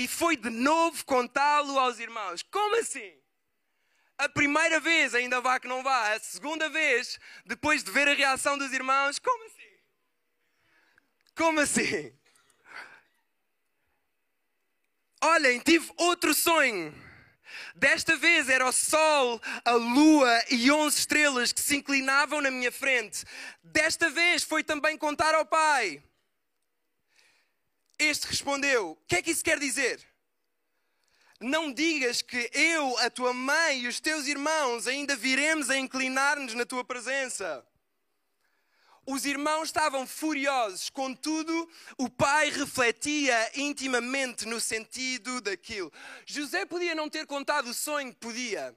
e 0.00 0.08
foi 0.08 0.34
de 0.34 0.48
novo 0.48 1.04
contá-lo 1.04 1.78
aos 1.78 1.98
irmãos. 1.98 2.42
Como 2.44 2.76
assim? 2.76 3.12
A 4.16 4.30
primeira 4.30 4.80
vez 4.80 5.14
ainda 5.14 5.42
vá 5.42 5.60
que 5.60 5.68
não 5.68 5.82
vá, 5.82 6.14
a 6.14 6.18
segunda 6.20 6.70
vez, 6.70 7.18
depois 7.44 7.84
de 7.84 7.90
ver 7.90 8.08
a 8.08 8.14
reação 8.14 8.56
dos 8.56 8.72
irmãos, 8.72 9.18
como 9.18 9.44
assim? 9.44 9.78
Como 11.36 11.60
assim? 11.60 12.18
Olhem, 15.22 15.60
tive 15.60 15.92
outro 15.98 16.32
sonho. 16.32 16.94
Desta 17.74 18.16
vez 18.16 18.48
era 18.48 18.66
o 18.66 18.72
sol, 18.72 19.38
a 19.66 19.72
lua 19.72 20.44
e 20.50 20.70
onze 20.70 21.00
estrelas 21.00 21.52
que 21.52 21.60
se 21.60 21.76
inclinavam 21.76 22.40
na 22.40 22.50
minha 22.50 22.72
frente. 22.72 23.22
Desta 23.62 24.08
vez 24.08 24.44
foi 24.44 24.64
também 24.64 24.96
contar 24.96 25.34
ao 25.34 25.44
pai. 25.44 26.02
Este 28.10 28.26
respondeu: 28.26 28.90
O 28.90 28.96
que 29.06 29.14
é 29.14 29.22
que 29.22 29.30
isso 29.30 29.44
quer 29.44 29.56
dizer? 29.56 30.04
Não 31.40 31.72
digas 31.72 32.20
que 32.20 32.50
eu, 32.52 32.98
a 32.98 33.08
tua 33.08 33.32
mãe 33.32 33.82
e 33.82 33.86
os 33.86 34.00
teus 34.00 34.26
irmãos 34.26 34.88
ainda 34.88 35.14
viremos 35.14 35.70
a 35.70 35.78
inclinar-nos 35.78 36.54
na 36.54 36.66
tua 36.66 36.84
presença. 36.84 37.64
Os 39.06 39.24
irmãos 39.24 39.68
estavam 39.68 40.08
furiosos, 40.08 40.90
contudo, 40.90 41.70
o 41.96 42.10
pai 42.10 42.50
refletia 42.50 43.52
intimamente 43.54 44.44
no 44.44 44.60
sentido 44.60 45.40
daquilo. 45.40 45.92
José 46.26 46.66
podia 46.66 46.96
não 46.96 47.08
ter 47.08 47.26
contado 47.26 47.70
o 47.70 47.74
sonho, 47.74 48.12
podia. 48.16 48.76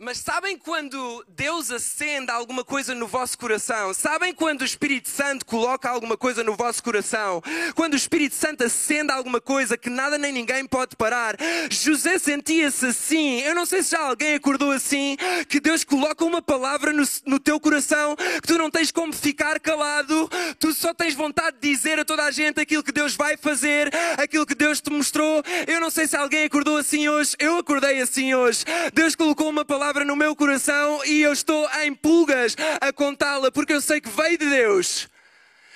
Mas 0.00 0.18
sabem 0.18 0.56
quando 0.56 1.24
Deus 1.26 1.72
acende 1.72 2.30
alguma 2.30 2.64
coisa 2.64 2.94
no 2.94 3.08
vosso 3.08 3.36
coração? 3.36 3.92
Sabem 3.92 4.32
quando 4.32 4.60
o 4.60 4.64
Espírito 4.64 5.08
Santo 5.08 5.44
coloca 5.44 5.90
alguma 5.90 6.16
coisa 6.16 6.44
no 6.44 6.54
vosso 6.54 6.80
coração? 6.84 7.42
Quando 7.74 7.94
o 7.94 7.96
Espírito 7.96 8.36
Santo 8.36 8.62
acende 8.62 9.10
alguma 9.10 9.40
coisa 9.40 9.76
que 9.76 9.90
nada 9.90 10.16
nem 10.16 10.30
ninguém 10.30 10.64
pode 10.66 10.94
parar? 10.94 11.34
José 11.68 12.16
sentia-se 12.16 12.86
assim. 12.86 13.40
Eu 13.40 13.56
não 13.56 13.66
sei 13.66 13.82
se 13.82 13.90
já 13.90 14.02
alguém 14.02 14.34
acordou 14.34 14.70
assim. 14.70 15.16
Que 15.48 15.58
Deus 15.58 15.82
coloca 15.82 16.24
uma 16.24 16.40
palavra 16.40 16.92
no, 16.92 17.02
no 17.26 17.40
teu 17.40 17.58
coração 17.58 18.14
que 18.14 18.46
tu 18.46 18.56
não 18.56 18.70
tens 18.70 18.92
como 18.92 19.12
ficar 19.12 19.58
calado. 19.58 20.30
Tu 20.60 20.72
só 20.74 20.94
tens 20.94 21.14
vontade 21.14 21.56
de 21.60 21.68
dizer 21.74 21.98
a 21.98 22.04
toda 22.04 22.22
a 22.22 22.30
gente 22.30 22.60
aquilo 22.60 22.84
que 22.84 22.92
Deus 22.92 23.16
vai 23.16 23.36
fazer, 23.36 23.90
aquilo 24.16 24.46
que 24.46 24.54
Deus 24.54 24.80
te 24.80 24.90
mostrou. 24.90 25.42
Eu 25.66 25.80
não 25.80 25.90
sei 25.90 26.06
se 26.06 26.16
alguém 26.16 26.44
acordou 26.44 26.76
assim 26.76 27.08
hoje. 27.08 27.34
Eu 27.40 27.58
acordei 27.58 28.00
assim 28.00 28.32
hoje. 28.32 28.64
Deus 28.94 29.16
colocou 29.16 29.48
uma 29.48 29.64
palavra 29.64 29.87
palavra 29.88 30.04
no 30.04 30.16
meu 30.16 30.36
coração 30.36 31.02
e 31.06 31.22
eu 31.22 31.32
estou 31.32 31.66
em 31.80 31.94
pulgas 31.94 32.54
a 32.78 32.92
contá-la 32.92 33.50
porque 33.50 33.72
eu 33.72 33.80
sei 33.80 34.02
que 34.02 34.10
veio 34.10 34.36
de 34.36 34.44
Deus. 34.44 35.08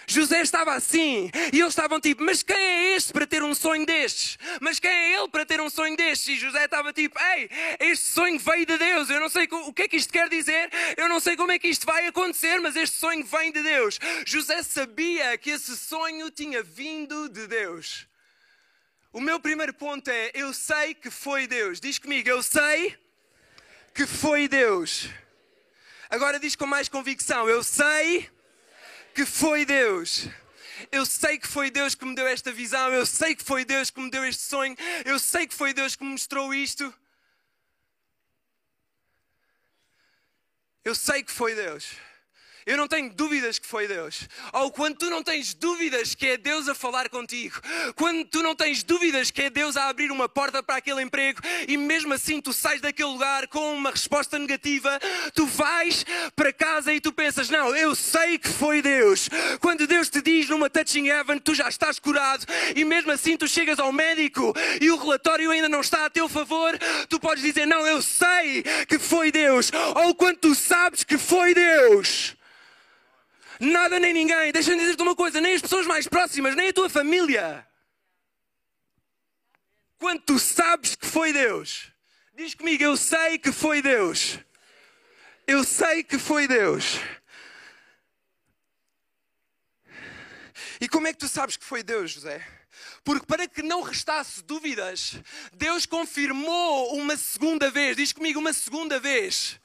José 0.07 0.43
estava 0.43 0.75
assim 0.75 1.31
e 1.51 1.59
eles 1.59 1.73
estavam 1.73 1.99
tipo: 1.99 2.23
Mas 2.23 2.43
quem 2.43 2.55
é 2.55 2.95
este 2.95 3.11
para 3.11 3.27
ter 3.27 3.43
um 3.43 3.55
sonho 3.55 3.87
destes? 3.87 4.37
Mas 4.61 4.79
quem 4.79 4.91
é 4.91 5.17
ele 5.17 5.29
para 5.29 5.47
ter 5.47 5.63
um 5.63 5.71
sonho 5.71 5.97
destes? 5.97 6.29
E 6.29 6.39
José 6.39 6.63
estava 6.63 6.93
tipo: 6.93 7.19
Ei, 7.19 7.49
este 7.81 8.05
sonho 8.05 8.39
veio 8.39 8.67
de 8.67 8.77
Deus. 8.77 9.09
Eu 9.09 9.19
não 9.19 9.31
sei 9.31 9.49
o 9.51 9.73
que 9.73 9.83
é 9.85 9.89
que 9.89 9.97
isto 9.97 10.13
quer 10.13 10.29
dizer, 10.29 10.71
eu 10.95 11.09
não 11.09 11.19
sei 11.19 11.35
como 11.35 11.51
é 11.51 11.59
que 11.59 11.69
isto 11.69 11.87
vai 11.87 12.07
acontecer, 12.07 12.61
mas 12.61 12.77
este 12.77 12.99
sonho 12.99 13.25
vem 13.25 13.51
de 13.51 13.63
Deus. 13.63 13.99
José 14.27 14.63
sabia 14.63 15.39
que 15.39 15.49
esse 15.49 15.75
sonho 15.75 16.31
tinha 16.31 16.63
vindo 16.63 17.31
de 17.31 17.47
Deus. 17.47 18.07
O 19.11 19.23
meu 19.23 19.41
primeiro 19.41 19.73
ponto 19.73 20.09
é: 20.09 20.33
Eu 20.35 20.53
sei 20.53 20.93
que 20.93 21.11
foi 21.11 21.47
Deus. 21.47 21.81
Diz 21.81 21.99
comigo: 21.99 22.29
Eu 22.29 22.43
sei 22.43 23.01
que 23.95 24.07
foi 24.07 24.49
Deus. 24.49 25.09
Agora 26.09 26.39
diz 26.39 26.57
com 26.57 26.67
mais 26.67 26.89
convicção: 26.89 27.49
Eu 27.49 27.63
sei 27.63 28.31
que 29.15 29.25
foi 29.25 29.65
Deus. 29.65 30.27
Eu 30.91 31.07
sei 31.07 31.39
que 31.39 31.47
foi 31.47 31.71
Deus 31.71 31.95
que 31.95 32.05
me 32.05 32.15
deu 32.15 32.27
esta 32.27 32.53
visão. 32.53 32.93
Eu 32.93 33.07
sei 33.07 33.35
que 33.35 33.45
foi 33.45 33.65
Deus 33.65 33.91
que 33.91 34.01
me 34.01 34.11
deu 34.11 34.25
este 34.25 34.43
sonho. 34.43 34.77
Eu 35.05 35.19
sei 35.19 35.47
que 35.47 35.55
foi 35.55 35.73
Deus 35.73 35.95
que 35.95 36.05
me 36.05 36.11
mostrou 36.11 36.53
isto. 36.53 36.93
Eu 40.85 40.95
sei 40.95 41.23
que 41.23 41.31
foi 41.31 41.55
Deus. 41.55 41.93
Eu 42.65 42.77
não 42.77 42.87
tenho 42.87 43.11
dúvidas 43.13 43.59
que 43.59 43.67
foi 43.67 43.89
Deus. 43.89 44.29
Ou 44.53 44.71
quando 44.71 44.97
tu 44.97 45.11
não 45.11 45.23
tens 45.23 45.53
dúvidas 45.55 46.15
que 46.15 46.27
é 46.27 46.37
Deus 46.37 46.69
a 46.69 46.75
falar 46.75 47.09
contigo, 47.09 47.61
quando 47.97 48.25
tu 48.25 48.43
não 48.43 48.55
tens 48.55 48.83
dúvidas 48.83 49.31
que 49.31 49.43
é 49.43 49.51
Deus 49.51 49.77
a 49.77 49.89
abrir 49.89 50.11
uma 50.11 50.29
porta 50.29 50.63
para 50.63 50.77
aquele 50.77 51.03
emprego 51.03 51.41
e 51.67 51.77
mesmo 51.77 52.15
assim 52.15 52.41
tu 52.41 52.53
sais 52.53 52.81
daquele 52.81 53.09
lugar 53.09 53.49
com 53.49 53.75
uma 53.75 53.91
resposta 53.91 54.39
negativa, 54.39 55.01
tu 55.35 55.47
vais 55.47 56.05
para 56.37 56.53
casa 56.53 56.93
e 56.93 57.01
tu 57.01 57.13
pensas: 57.13 57.51
Não, 57.51 57.75
eu 57.75 57.95
sei 57.95 58.39
que 58.39 58.49
foi 58.49 58.81
Deus. 58.81 59.29
Quando 59.61 59.87
Deus 59.87 60.09
te 60.09 60.23
diz 60.23 60.49
numa 60.49 60.71
touching 60.71 61.09
heaven, 61.09 61.39
tu 61.39 61.55
já 61.55 61.69
estás 61.69 61.99
curado 61.99 62.47
e 62.77 62.85
mesmo 62.85 63.11
assim 63.11 63.37
tu 63.37 63.49
chegas 63.49 63.79
ao 63.79 63.93
médico 63.93 64.55
e 64.81 64.91
o 64.91 64.97
relatório 64.97 65.51
ainda 65.51 65.69
não 65.69 65.81
está 65.81 66.07
a 66.07 66.11
teu 66.11 66.29
favor, 66.29 66.79
tu 67.09 67.19
podes 67.19 67.43
dizer: 67.43 67.67
Não, 67.67 67.87
eu 67.87 68.01
sei 68.01 68.63
que 68.89 68.99
foi 68.99 69.33
Deus. 69.33 69.71
Ou 69.95 70.15
quando 70.15 70.37
tu 70.37 70.55
sabes 70.55 71.03
que 71.03 71.19
foi 71.19 71.55
Deus. 71.55 72.37
Nada 73.63 74.01
nem 74.01 74.13
ninguém. 74.13 74.51
Deixa-me 74.51 74.81
dizer-te 74.81 75.03
uma 75.03 75.15
coisa: 75.15 75.41
nem 75.41 75.55
as 75.55 75.63
pessoas 75.63 75.87
mais 75.87 76.09
próximas, 76.09 76.57
nem 76.57 76.71
a 76.71 76.73
tua 76.73 76.91
família. 76.91 77.65
Quando 79.99 80.21
tu 80.23 80.37
sabes 80.37 80.97
que 80.97 81.07
foi 81.07 81.33
Deus, 81.33 81.93
diz 82.35 82.55
comigo: 82.55 82.83
Eu 82.83 82.97
sei 82.97 83.39
que 83.39 83.53
foi 83.53 83.81
Deus. 83.81 84.37
Eu 85.47 85.63
sei 85.63 86.03
que 86.03 86.19
foi 86.19 86.49
Deus. 86.49 86.99
E 90.81 90.89
como 90.89 91.07
é 91.07 91.13
que 91.13 91.21
tu 91.21 91.29
sabes 91.29 91.57
que 91.57 91.65
foi 91.65 91.85
Deus, 91.85 92.11
José? 92.11 92.45
Porque 93.05 93.27
para 93.27 93.47
que 93.47 93.63
não 93.63 93.83
restasse 93.83 94.43
dúvidas, 94.43 95.15
Deus 95.53 95.87
confirmou 95.87 96.97
uma 96.97 97.17
segunda 97.17 97.71
vez. 97.71 97.97
Diz 97.97 98.13
comigo, 98.13 98.41
uma 98.41 98.53
segunda 98.53 98.99
vez. 98.99 99.61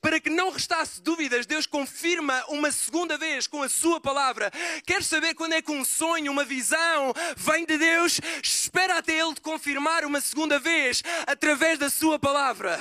Para 0.00 0.20
que 0.20 0.30
não 0.30 0.50
restasse 0.50 1.02
dúvidas, 1.02 1.44
Deus 1.44 1.66
confirma 1.66 2.44
uma 2.48 2.70
segunda 2.70 3.18
vez 3.18 3.48
com 3.48 3.62
a 3.62 3.68
Sua 3.68 4.00
palavra. 4.00 4.50
Queres 4.86 5.08
saber 5.08 5.34
quando 5.34 5.54
é 5.54 5.62
que 5.62 5.72
um 5.72 5.84
sonho, 5.84 6.30
uma 6.30 6.44
visão 6.44 7.12
vem 7.36 7.66
de 7.66 7.76
Deus? 7.76 8.20
Espera 8.42 8.98
até 8.98 9.18
Ele 9.18 9.34
te 9.34 9.40
confirmar 9.40 10.04
uma 10.04 10.20
segunda 10.20 10.60
vez 10.60 11.02
através 11.26 11.80
da 11.80 11.90
Sua 11.90 12.16
palavra. 12.16 12.80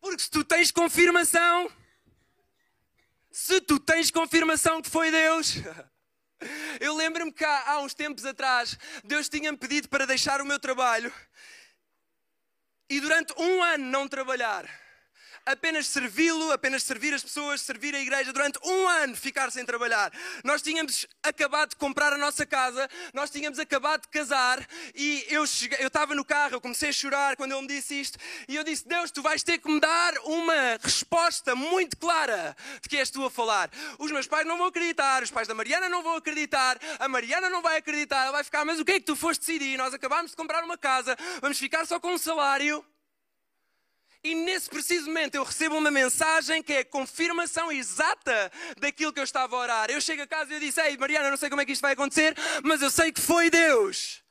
Porque 0.00 0.22
se 0.22 0.30
tu 0.30 0.42
tens 0.42 0.70
confirmação, 0.70 1.70
se 3.30 3.60
tu 3.60 3.78
tens 3.78 4.10
confirmação 4.10 4.80
que 4.80 4.88
foi 4.88 5.10
Deus. 5.10 5.56
Eu 6.80 6.94
lembro-me 6.94 7.32
que 7.32 7.44
há, 7.44 7.72
há 7.72 7.80
uns 7.80 7.92
tempos 7.92 8.24
atrás, 8.24 8.78
Deus 9.04 9.28
tinha-me 9.28 9.58
pedido 9.58 9.88
para 9.88 10.06
deixar 10.06 10.40
o 10.40 10.46
meu 10.46 10.58
trabalho 10.58 11.12
e 12.88 13.00
durante 13.00 13.34
um 13.36 13.62
ano 13.62 13.84
não 13.84 14.08
trabalhar 14.08 14.87
apenas 15.48 15.86
servi-lo, 15.86 16.52
apenas 16.52 16.82
servir 16.82 17.14
as 17.14 17.22
pessoas, 17.22 17.62
servir 17.62 17.94
a 17.94 18.00
igreja 18.00 18.32
durante 18.32 18.58
um 18.62 18.86
ano, 18.86 19.16
ficar 19.16 19.50
sem 19.50 19.64
trabalhar. 19.64 20.12
Nós 20.44 20.60
tínhamos 20.60 21.06
acabado 21.22 21.70
de 21.70 21.76
comprar 21.76 22.12
a 22.12 22.18
nossa 22.18 22.44
casa, 22.44 22.88
nós 23.14 23.30
tínhamos 23.30 23.58
acabado 23.58 24.02
de 24.02 24.08
casar 24.08 24.64
e 24.94 25.24
eu 25.28 25.46
cheguei, 25.46 25.78
eu 25.80 25.86
estava 25.86 26.14
no 26.14 26.24
carro, 26.24 26.54
eu 26.54 26.60
comecei 26.60 26.90
a 26.90 26.92
chorar 26.92 27.34
quando 27.36 27.52
ele 27.52 27.62
me 27.62 27.68
disse 27.68 27.98
isto 27.98 28.18
e 28.46 28.56
eu 28.56 28.62
disse: 28.62 28.86
Deus, 28.86 29.10
tu 29.10 29.22
vais 29.22 29.42
ter 29.42 29.58
que 29.58 29.70
me 29.70 29.80
dar 29.80 30.14
uma 30.24 30.78
resposta 30.82 31.54
muito 31.54 31.96
clara 31.96 32.54
de 32.82 32.88
que 32.88 32.98
és 32.98 33.10
tu 33.10 33.24
a 33.24 33.30
falar. 33.30 33.70
Os 33.98 34.10
meus 34.10 34.26
pais 34.26 34.46
não 34.46 34.58
vão 34.58 34.66
acreditar, 34.66 35.22
os 35.22 35.30
pais 35.30 35.48
da 35.48 35.54
Mariana 35.54 35.88
não 35.88 36.02
vão 36.02 36.16
acreditar, 36.16 36.78
a 36.98 37.08
Mariana 37.08 37.48
não 37.48 37.62
vai 37.62 37.78
acreditar, 37.78 38.24
ela 38.24 38.32
vai 38.32 38.44
ficar, 38.44 38.66
mas 38.66 38.78
o 38.78 38.84
que 38.84 38.92
é 38.92 39.00
que 39.00 39.06
tu 39.06 39.16
foste 39.16 39.40
decidir? 39.40 39.78
Nós 39.78 39.94
acabámos 39.94 40.30
de 40.32 40.36
comprar 40.36 40.62
uma 40.62 40.76
casa, 40.76 41.16
vamos 41.40 41.58
ficar 41.58 41.86
só 41.86 41.98
com 41.98 42.12
um 42.12 42.18
salário. 42.18 42.84
E 44.22 44.34
nesse 44.34 44.68
preciso 44.68 45.06
momento 45.06 45.36
eu 45.36 45.44
recebo 45.44 45.76
uma 45.76 45.90
mensagem 45.90 46.62
que 46.62 46.72
é 46.72 46.78
a 46.80 46.84
confirmação 46.84 47.70
exata 47.70 48.50
daquilo 48.78 49.12
que 49.12 49.20
eu 49.20 49.24
estava 49.24 49.54
a 49.56 49.58
orar. 49.60 49.90
Eu 49.90 50.00
chego 50.00 50.22
a 50.22 50.26
casa 50.26 50.52
e 50.52 50.56
eu 50.56 50.60
disse: 50.60 50.80
Ei, 50.80 50.96
Mariana, 50.96 51.30
não 51.30 51.36
sei 51.36 51.48
como 51.48 51.62
é 51.62 51.64
que 51.64 51.72
isto 51.72 51.82
vai 51.82 51.92
acontecer, 51.92 52.34
mas 52.64 52.82
eu 52.82 52.90
sei 52.90 53.12
que 53.12 53.20
foi 53.20 53.48
Deus. 53.48 54.22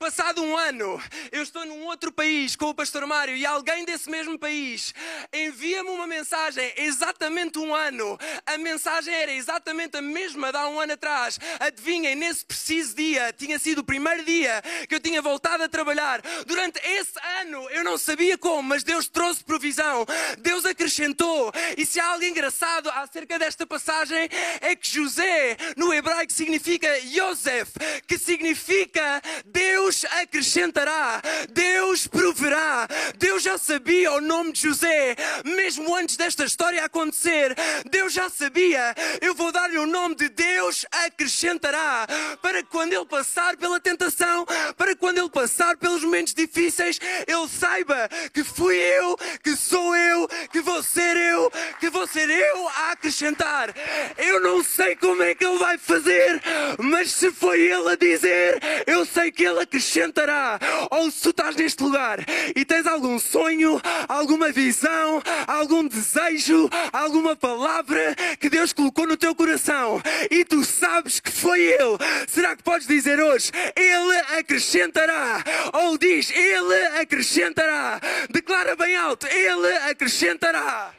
Passado 0.00 0.42
um 0.42 0.56
ano, 0.56 0.98
eu 1.30 1.42
estou 1.42 1.66
num 1.66 1.84
outro 1.84 2.10
país 2.10 2.56
com 2.56 2.70
o 2.70 2.74
pastor 2.74 3.06
Mário 3.06 3.36
e 3.36 3.44
alguém 3.44 3.84
desse 3.84 4.08
mesmo 4.08 4.38
país 4.38 4.94
envia-me 5.30 5.90
uma 5.90 6.06
mensagem 6.06 6.72
exatamente 6.78 7.58
um 7.58 7.74
ano. 7.74 8.18
A 8.46 8.56
mensagem 8.56 9.12
era 9.12 9.30
exatamente 9.30 9.98
a 9.98 10.00
mesma 10.00 10.50
de 10.50 10.56
há 10.56 10.68
um 10.68 10.80
ano 10.80 10.94
atrás. 10.94 11.38
Adivinhem, 11.58 12.14
nesse 12.14 12.46
preciso 12.46 12.96
dia, 12.96 13.30
tinha 13.36 13.58
sido 13.58 13.80
o 13.80 13.84
primeiro 13.84 14.24
dia 14.24 14.62
que 14.88 14.94
eu 14.94 15.00
tinha 15.00 15.20
voltado 15.20 15.64
a 15.64 15.68
trabalhar. 15.68 16.22
Durante 16.46 16.80
esse 16.82 17.12
ano, 17.42 17.68
eu 17.68 17.84
não 17.84 17.98
sabia 17.98 18.38
como, 18.38 18.62
mas 18.62 18.82
Deus 18.82 19.06
trouxe 19.06 19.44
provisão. 19.44 20.06
Deus 20.38 20.64
acrescentou. 20.64 21.52
E 21.76 21.84
se 21.84 22.00
há 22.00 22.06
algo 22.06 22.24
engraçado 22.24 22.88
acerca 22.88 23.38
desta 23.38 23.66
passagem, 23.66 24.30
é 24.62 24.74
que 24.74 24.88
José, 24.88 25.58
no 25.76 25.92
hebraico, 25.92 26.32
significa 26.32 26.88
Yosef, 27.00 27.72
que 28.06 28.16
significa 28.16 29.20
Deus 29.44 29.89
Deus 29.90 30.04
acrescentará, 30.04 31.20
Deus 31.50 32.06
proverá. 32.06 32.86
Deus 33.18 33.42
já 33.42 33.58
sabia 33.58 34.12
o 34.12 34.20
nome 34.20 34.52
de 34.52 34.60
José, 34.60 35.16
mesmo 35.44 35.92
antes 35.96 36.16
desta 36.16 36.44
história 36.44 36.84
acontecer. 36.84 37.56
Deus 37.90 38.12
já 38.12 38.30
sabia. 38.30 38.94
Eu 39.20 39.34
vou 39.34 39.50
dar-lhe 39.50 39.78
o 39.78 39.86
nome 39.86 40.14
de 40.14 40.28
Deus 40.28 40.86
acrescentará, 40.92 42.06
para 42.40 42.62
que 42.62 42.68
quando 42.68 42.92
ele 42.92 43.04
passar 43.04 43.56
pela 43.56 43.80
tentação, 43.80 44.46
para 44.76 44.92
que 44.92 45.00
quando 45.00 45.18
ele 45.18 45.28
passar 45.28 45.76
pelos 45.76 46.04
momentos 46.04 46.34
difíceis, 46.34 47.00
ele 47.26 47.48
saiba 47.48 48.08
que 48.32 48.44
fui 48.44 48.76
eu, 48.76 49.16
que 49.42 49.56
sou 49.56 49.96
eu, 49.96 50.28
que 50.52 50.60
vou 50.60 50.84
ser 50.84 51.16
eu, 51.16 51.50
que 51.80 51.90
vou 51.90 52.06
ser 52.06 52.30
eu 52.30 52.68
a 52.68 52.92
acrescentar. 52.92 53.74
Eu 54.16 54.40
não 54.40 54.62
sei 54.62 54.94
como 54.94 55.24
é 55.24 55.34
que 55.34 55.44
ele 55.44 55.58
vai 55.58 55.76
fazer, 55.78 56.40
mas 56.78 57.10
se 57.10 57.32
foi 57.32 57.62
ele 57.62 57.90
a 57.90 57.96
dizer, 57.96 58.60
eu 58.86 59.04
sei 59.04 59.32
que 59.32 59.42
ele 59.42 59.58
acrescentará 59.58 59.79
acrescentará. 59.80 60.58
Ou 60.90 61.10
se 61.10 61.22
tu 61.22 61.30
estás 61.30 61.56
neste 61.56 61.82
lugar 61.82 62.18
e 62.54 62.64
tens 62.64 62.86
algum 62.86 63.18
sonho, 63.18 63.80
alguma 64.06 64.52
visão, 64.52 65.22
algum 65.46 65.88
desejo, 65.88 66.68
alguma 66.92 67.34
palavra 67.34 68.14
que 68.38 68.50
Deus 68.50 68.72
colocou 68.72 69.06
no 69.06 69.16
teu 69.16 69.34
coração 69.34 70.00
e 70.30 70.44
tu 70.44 70.64
sabes 70.64 71.18
que 71.18 71.32
foi 71.32 71.60
Ele, 71.60 71.98
será 72.28 72.54
que 72.54 72.62
podes 72.62 72.86
dizer 72.86 73.18
hoje: 73.18 73.50
Ele 73.74 74.16
acrescentará? 74.38 75.42
Ou 75.72 75.96
diz: 75.96 76.30
Ele 76.30 77.00
acrescentará? 77.00 78.00
Declara 78.30 78.76
bem 78.76 78.94
alto: 78.94 79.26
Ele 79.26 79.72
acrescentará. 79.88 80.92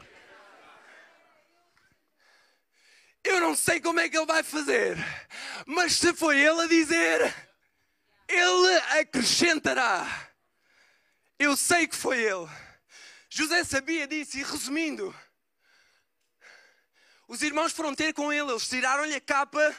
Eu 3.23 3.39
não 3.39 3.55
sei 3.55 3.79
como 3.79 3.99
é 3.99 4.09
que 4.09 4.17
ele 4.17 4.25
vai 4.25 4.41
fazer, 4.41 4.97
mas 5.67 5.93
se 5.93 6.11
foi 6.11 6.39
ele 6.39 6.61
a 6.61 6.65
dizer, 6.65 7.31
ele 8.31 8.77
acrescentará. 8.99 10.29
Eu 11.37 11.57
sei 11.57 11.87
que 11.87 11.95
foi 11.95 12.19
Ele. 12.19 12.47
José 13.29 13.63
sabia 13.63 14.07
disso 14.07 14.37
e 14.37 14.43
resumindo, 14.43 15.15
os 17.27 17.41
irmãos 17.41 17.71
foram 17.71 17.95
ter 17.95 18.13
com 18.13 18.31
ele, 18.31 18.51
eles 18.51 18.67
tiraram-lhe 18.67 19.15
a 19.15 19.21
capa 19.21 19.73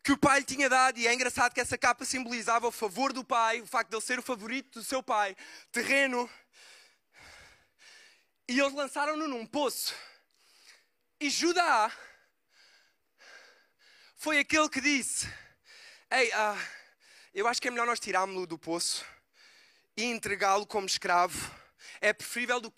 que 0.00 0.12
o 0.12 0.16
pai 0.16 0.38
lhe 0.38 0.44
tinha 0.44 0.68
dado, 0.68 0.96
e 0.96 1.08
é 1.08 1.12
engraçado 1.12 1.52
que 1.52 1.60
essa 1.60 1.76
capa 1.76 2.04
simbolizava 2.04 2.68
o 2.68 2.70
favor 2.70 3.12
do 3.12 3.24
pai, 3.24 3.60
o 3.60 3.66
facto 3.66 3.90
de 3.90 3.96
ele 3.96 4.02
ser 4.02 4.18
o 4.20 4.22
favorito 4.22 4.78
do 4.78 4.84
seu 4.84 5.02
pai, 5.02 5.36
terreno. 5.72 6.30
E 8.46 8.60
eles 8.60 8.74
lançaram-no 8.74 9.26
num 9.26 9.44
poço. 9.44 9.92
E 11.18 11.28
Judá 11.28 11.90
foi 14.16 14.38
aquele 14.38 14.68
que 14.68 14.80
disse: 14.80 15.26
Ei, 16.10 16.30
ah, 16.32 16.56
eu 17.34 17.48
acho 17.48 17.60
que 17.60 17.66
é 17.66 17.70
melhor 17.70 17.86
nós 17.86 17.98
tirarmos-lo 17.98 18.46
do 18.46 18.56
poço 18.56 19.04
e 19.96 20.04
entregá-lo 20.04 20.64
como 20.64 20.86
escravo. 20.86 21.50
É 22.00 22.12
preferível 22.12 22.60
do 22.60 22.70
que 22.70 22.76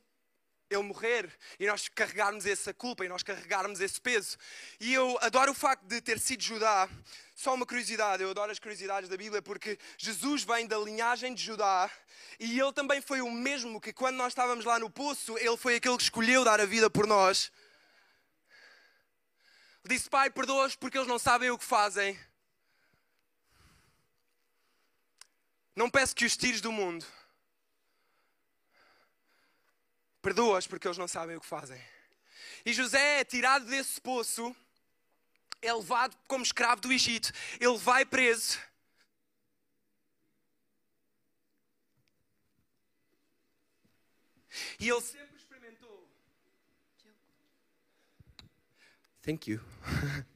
ele 0.71 0.83
morrer 0.83 1.31
e 1.61 1.67
nós 1.67 1.89
carregarmos 1.89 2.47
essa 2.47 2.73
culpa 2.73 3.05
e 3.05 3.09
nós 3.09 3.23
carregarmos 3.23 3.81
esse 3.81 4.01
peso. 4.01 4.39
E 4.81 4.95
eu 4.95 5.19
adoro 5.21 5.53
o 5.53 5.55
facto 5.55 5.85
de 5.85 6.01
ter 6.01 6.19
sido 6.19 6.43
Judá. 6.43 6.89
Só 7.35 7.53
uma 7.53 7.67
curiosidade, 7.67 8.23
eu 8.23 8.31
adoro 8.31 8.51
as 8.51 8.59
curiosidades 8.59 9.11
da 9.11 9.17
Bíblia 9.17 9.43
porque 9.43 9.79
Jesus 9.99 10.43
vem 10.43 10.67
da 10.67 10.79
linhagem 10.79 11.35
de 11.35 11.43
Judá 11.43 11.91
e 12.41 12.59
ele 12.59 12.73
também 12.73 13.03
foi 13.03 13.21
o 13.21 13.31
mesmo 13.31 13.79
que 13.79 13.93
quando 13.93 14.17
nós 14.17 14.29
estávamos 14.29 14.65
lá 14.65 14.79
no 14.79 14.89
poço, 14.89 15.37
ele 15.37 15.57
foi 15.59 15.77
aquele 15.77 15.99
que 15.99 16.05
escolheu 16.05 16.45
dar 16.45 16.63
a 16.63 16.65
vida 16.65 16.89
por 16.89 17.07
nós. 17.07 17.53
Disse, 19.85 20.09
Pai, 20.09 20.31
perdoa-os 20.31 20.75
porque 20.75 20.97
eles 20.97 21.07
não 21.07 21.19
sabem 21.19 21.51
o 21.51 21.59
que 21.59 21.65
fazem. 21.65 22.19
Não 25.77 25.91
peço 25.91 26.17
que 26.17 26.25
os 26.25 26.39
tires 26.39 26.63
do 26.63 26.73
mundo. 26.73 27.05
Perdoa-os 30.23 30.67
porque 30.67 30.89
eles 30.89 30.97
não 30.97 31.07
sabem 31.07 31.37
o 31.37 31.41
que 31.41 31.47
fazem. 31.47 31.81
E 32.65 32.73
José 32.73 33.21
é 33.21 33.25
tirado 33.25 33.67
desse 33.67 34.01
poço, 34.01 34.57
é 35.61 35.73
levado 35.73 36.17
como 36.27 36.43
escravo 36.43 36.81
do 36.81 36.91
Egito. 36.91 37.31
Ele 37.61 37.77
vai 37.77 38.07
preso. 38.07 38.59
E 44.81 44.89
ele 44.89 45.01
sempre 45.03 45.37
experimentou. 45.37 46.09
Thank 49.23 49.51
you. 49.51 49.61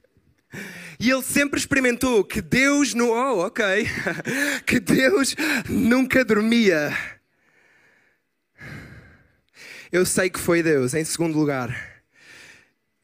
E 0.99 1.09
ele 1.09 1.23
sempre 1.23 1.59
experimentou 1.59 2.23
que 2.23 2.41
Deus 2.41 2.93
no 2.93 3.09
oh, 3.09 3.45
ok, 3.45 3.65
que 4.65 4.79
Deus 4.79 5.35
nunca 5.69 6.23
dormia. 6.23 6.95
Eu 9.91 10.05
sei 10.05 10.29
que 10.29 10.39
foi 10.39 10.63
Deus, 10.63 10.93
em 10.93 11.03
segundo 11.03 11.37
lugar. 11.37 12.03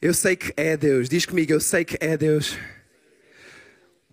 Eu 0.01 0.13
sei 0.13 0.35
que 0.35 0.53
é 0.55 0.77
Deus. 0.77 1.09
Diz 1.09 1.25
comigo, 1.25 1.51
eu 1.51 1.59
sei 1.59 1.83
que 1.83 1.97
é 1.99 2.15
Deus. 2.15 2.57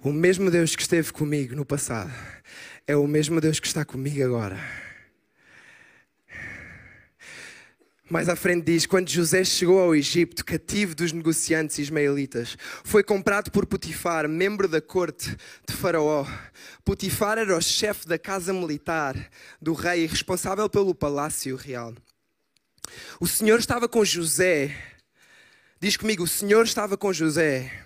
O 0.02 0.12
mesmo 0.12 0.50
Deus 0.50 0.74
que 0.74 0.82
esteve 0.82 1.12
comigo 1.12 1.54
no 1.54 1.64
passado 1.64 2.12
é 2.86 2.96
o 2.96 3.06
mesmo 3.06 3.40
Deus 3.40 3.60
que 3.60 3.66
está 3.66 3.84
comigo 3.84 4.22
agora. 4.24 4.83
Mais 8.10 8.28
à 8.28 8.36
frente 8.36 8.64
diz: 8.64 8.84
quando 8.84 9.08
José 9.08 9.44
chegou 9.44 9.80
ao 9.80 9.94
Egito, 9.94 10.44
cativo 10.44 10.94
dos 10.94 11.10
negociantes 11.10 11.78
ismaelitas, 11.78 12.56
foi 12.84 13.02
comprado 13.02 13.50
por 13.50 13.64
Potifar, 13.64 14.28
membro 14.28 14.68
da 14.68 14.80
corte 14.80 15.34
de 15.66 15.74
Faraó. 15.74 16.26
Potifar 16.84 17.38
era 17.38 17.56
o 17.56 17.62
chefe 17.62 18.06
da 18.06 18.18
casa 18.18 18.52
militar 18.52 19.16
do 19.60 19.72
rei, 19.72 20.06
responsável 20.06 20.68
pelo 20.68 20.94
palácio 20.94 21.56
real. 21.56 21.94
O 23.18 23.26
Senhor 23.26 23.58
estava 23.58 23.88
com 23.88 24.04
José. 24.04 24.76
Diz 25.80 25.96
comigo: 25.96 26.24
o 26.24 26.28
Senhor 26.28 26.64
estava 26.64 26.98
com 26.98 27.10
José 27.10 27.84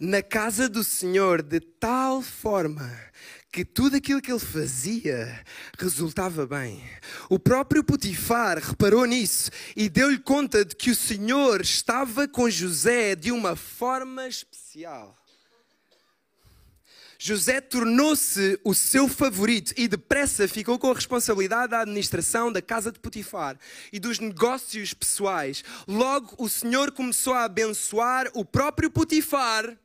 na 0.00 0.22
casa 0.22 0.68
do 0.68 0.84
Senhor 0.84 1.42
de 1.42 1.58
tal 1.58 2.22
forma 2.22 2.88
que 3.50 3.64
tudo 3.64 3.96
aquilo 3.96 4.20
que 4.20 4.30
ele 4.30 4.38
fazia 4.38 5.44
resultava 5.78 6.46
bem. 6.46 6.82
O 7.30 7.38
próprio 7.38 7.82
Potifar 7.82 8.58
reparou 8.58 9.04
nisso 9.04 9.50
e 9.74 9.88
deu-lhe 9.88 10.18
conta 10.18 10.64
de 10.64 10.76
que 10.76 10.90
o 10.90 10.96
Senhor 10.96 11.60
estava 11.60 12.28
com 12.28 12.50
José 12.50 13.14
de 13.14 13.32
uma 13.32 13.56
forma 13.56 14.28
especial. 14.28 15.16
José 17.20 17.60
tornou-se 17.60 18.60
o 18.62 18.72
seu 18.72 19.08
favorito 19.08 19.74
e 19.76 19.88
depressa 19.88 20.46
ficou 20.46 20.78
com 20.78 20.88
a 20.88 20.94
responsabilidade 20.94 21.72
da 21.72 21.80
administração 21.80 22.52
da 22.52 22.62
casa 22.62 22.92
de 22.92 23.00
Potifar 23.00 23.58
e 23.92 23.98
dos 23.98 24.20
negócios 24.20 24.94
pessoais. 24.94 25.64
Logo, 25.88 26.36
o 26.38 26.48
Senhor 26.48 26.92
começou 26.92 27.32
a 27.34 27.42
abençoar 27.42 28.30
o 28.34 28.44
próprio 28.44 28.88
Potifar 28.88 29.76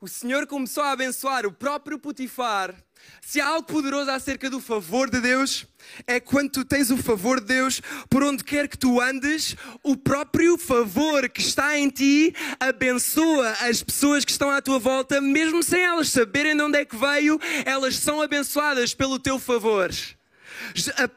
o 0.00 0.06
Senhor 0.06 0.46
começou 0.46 0.84
a 0.84 0.92
abençoar 0.92 1.44
o 1.44 1.52
próprio 1.52 1.98
Potifar. 1.98 2.72
Se 3.20 3.40
há 3.40 3.48
algo 3.48 3.66
poderoso 3.66 4.10
acerca 4.10 4.48
do 4.48 4.60
favor 4.60 5.10
de 5.10 5.20
Deus, 5.20 5.66
é 6.06 6.20
quando 6.20 6.50
tu 6.50 6.64
tens 6.64 6.90
o 6.90 6.96
favor 6.96 7.40
de 7.40 7.46
Deus, 7.46 7.80
por 8.08 8.22
onde 8.22 8.44
quer 8.44 8.68
que 8.68 8.78
tu 8.78 9.00
andes, 9.00 9.56
o 9.82 9.96
próprio 9.96 10.56
favor 10.56 11.28
que 11.28 11.40
está 11.40 11.76
em 11.76 11.88
ti 11.90 12.32
abençoa 12.60 13.50
as 13.60 13.82
pessoas 13.82 14.24
que 14.24 14.30
estão 14.30 14.50
à 14.50 14.62
tua 14.62 14.78
volta, 14.78 15.20
mesmo 15.20 15.62
sem 15.62 15.82
elas 15.82 16.10
saberem 16.10 16.56
de 16.56 16.62
onde 16.62 16.78
é 16.78 16.84
que 16.84 16.96
veio, 16.96 17.40
elas 17.64 17.96
são 17.96 18.22
abençoadas 18.22 18.94
pelo 18.94 19.18
teu 19.18 19.38
favor. 19.38 19.90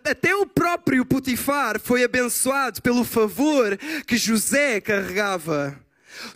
Até 0.03 0.35
o 0.35 0.45
próprio 0.45 1.05
Potifar 1.05 1.79
foi 1.79 2.03
abençoado 2.03 2.81
pelo 2.81 3.03
favor 3.03 3.77
que 4.07 4.17
José 4.17 4.81
carregava. 4.81 5.80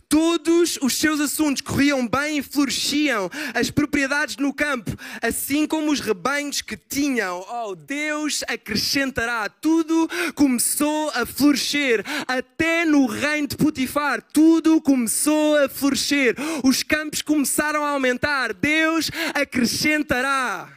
Todos 0.08 0.78
os 0.82 0.94
seus 0.98 1.20
assuntos 1.20 1.62
corriam 1.62 2.08
bem 2.08 2.40
e 2.40 2.42
floresciam, 2.42 3.30
as 3.54 3.70
propriedades 3.70 4.38
no 4.38 4.54
campo, 4.54 4.92
assim 5.22 5.68
como 5.68 5.92
os 5.92 6.00
rebanhos 6.00 6.62
que 6.62 6.78
tinham. 6.78 7.46
Oh, 7.50 7.76
Deus 7.76 8.44
acrescentará. 8.48 9.50
Tudo 9.50 10.10
começou 10.34 11.10
a 11.12 11.26
florescer, 11.26 12.04
até 12.28 12.86
no 12.86 13.06
reino 13.06 13.48
de 13.48 13.58
Potifar, 13.58 14.22
tudo 14.22 14.82
começou 14.82 15.58
a 15.58 15.70
florescer. 15.70 16.36
Os 16.64 16.84
campos 16.84 17.22
começaram 17.22 17.84
a 17.84 17.90
aumentar. 17.90 18.54
Deus 18.54 19.10
acrescentará. 19.34 20.70